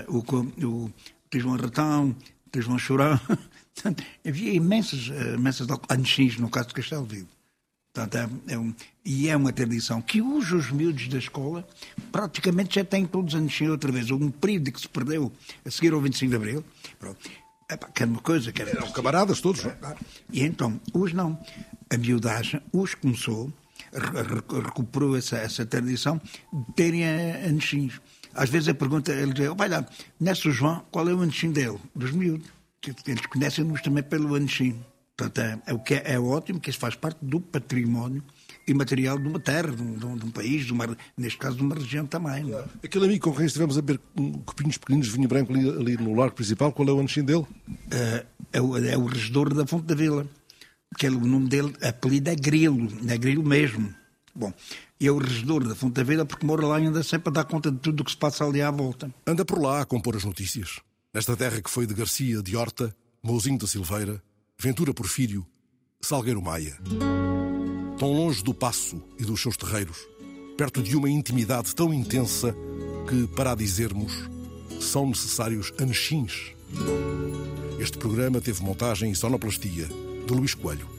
[0.07, 0.19] o,
[0.65, 0.93] o, o
[1.33, 2.15] João Ratão,
[2.55, 3.19] o João Chorão.
[4.25, 7.27] havia imensas, uh, imensas alcunhas, no caso de Castelo Vivo.
[7.93, 8.15] Portanto,
[8.47, 8.73] é, é um,
[9.03, 11.67] e é uma tradição que hoje os miúdos da escola
[12.09, 14.09] praticamente já têm todos os anos outra vez.
[14.11, 15.31] Um período que se perdeu
[15.65, 16.63] a seguir ao 25 de Abril.
[16.97, 17.29] Pronto.
[17.71, 18.71] Epá, que era uma coisa que era.
[18.71, 19.77] Eram camaradas todos, é?
[20.31, 21.39] E então, os não.
[21.89, 23.51] A miudagem, os começou,
[23.93, 27.99] recuperou essa, essa tradição de terem anexins.
[28.33, 29.85] Às vezes a pergunta, ele diz, vai lá,
[30.19, 31.79] o João, qual é o anexim dele?
[31.95, 32.47] Dos miúdos.
[33.05, 34.83] Eles conhecem-nos também pelo anexim.
[35.15, 38.23] Portanto, é, é, o que é, é ótimo, que isso faz parte do património
[38.67, 41.75] imaterial de uma terra, de um, de um país, de uma, neste caso de uma
[41.75, 42.45] região também.
[42.45, 42.69] Claro.
[42.81, 42.85] É?
[42.85, 45.97] Aquele amigo com quem estivemos a beber um, copinhos pequeninos de vinho branco ali, ali,
[45.97, 47.45] no largo principal, qual é o anexim dele?
[47.67, 50.27] Uh, é, o, é o regedor da Fonte da Vila.
[50.97, 53.93] Que é, o nome dele, apelido é Grilo, é Grilo mesmo.
[54.35, 54.53] Bom,
[54.99, 57.31] e é o regedor da Fonte da Vila porque mora lá e anda sempre a
[57.31, 59.13] dar conta de tudo o que se passa ali à volta.
[59.25, 60.79] Anda por lá a compor as notícias.
[61.13, 64.21] Nesta terra que foi de Garcia, de Horta, Mouzinho da Silveira,
[64.57, 65.45] Ventura Porfírio,
[66.01, 66.77] Salgueiro Maia
[68.01, 70.07] tão longe do passo e dos seus terreiros,
[70.57, 72.51] perto de uma intimidade tão intensa
[73.07, 74.27] que, para a dizermos,
[74.79, 76.55] são necessários anexins.
[77.79, 79.87] Este programa teve montagem e sonoplastia
[80.25, 80.89] de Luís Coelho.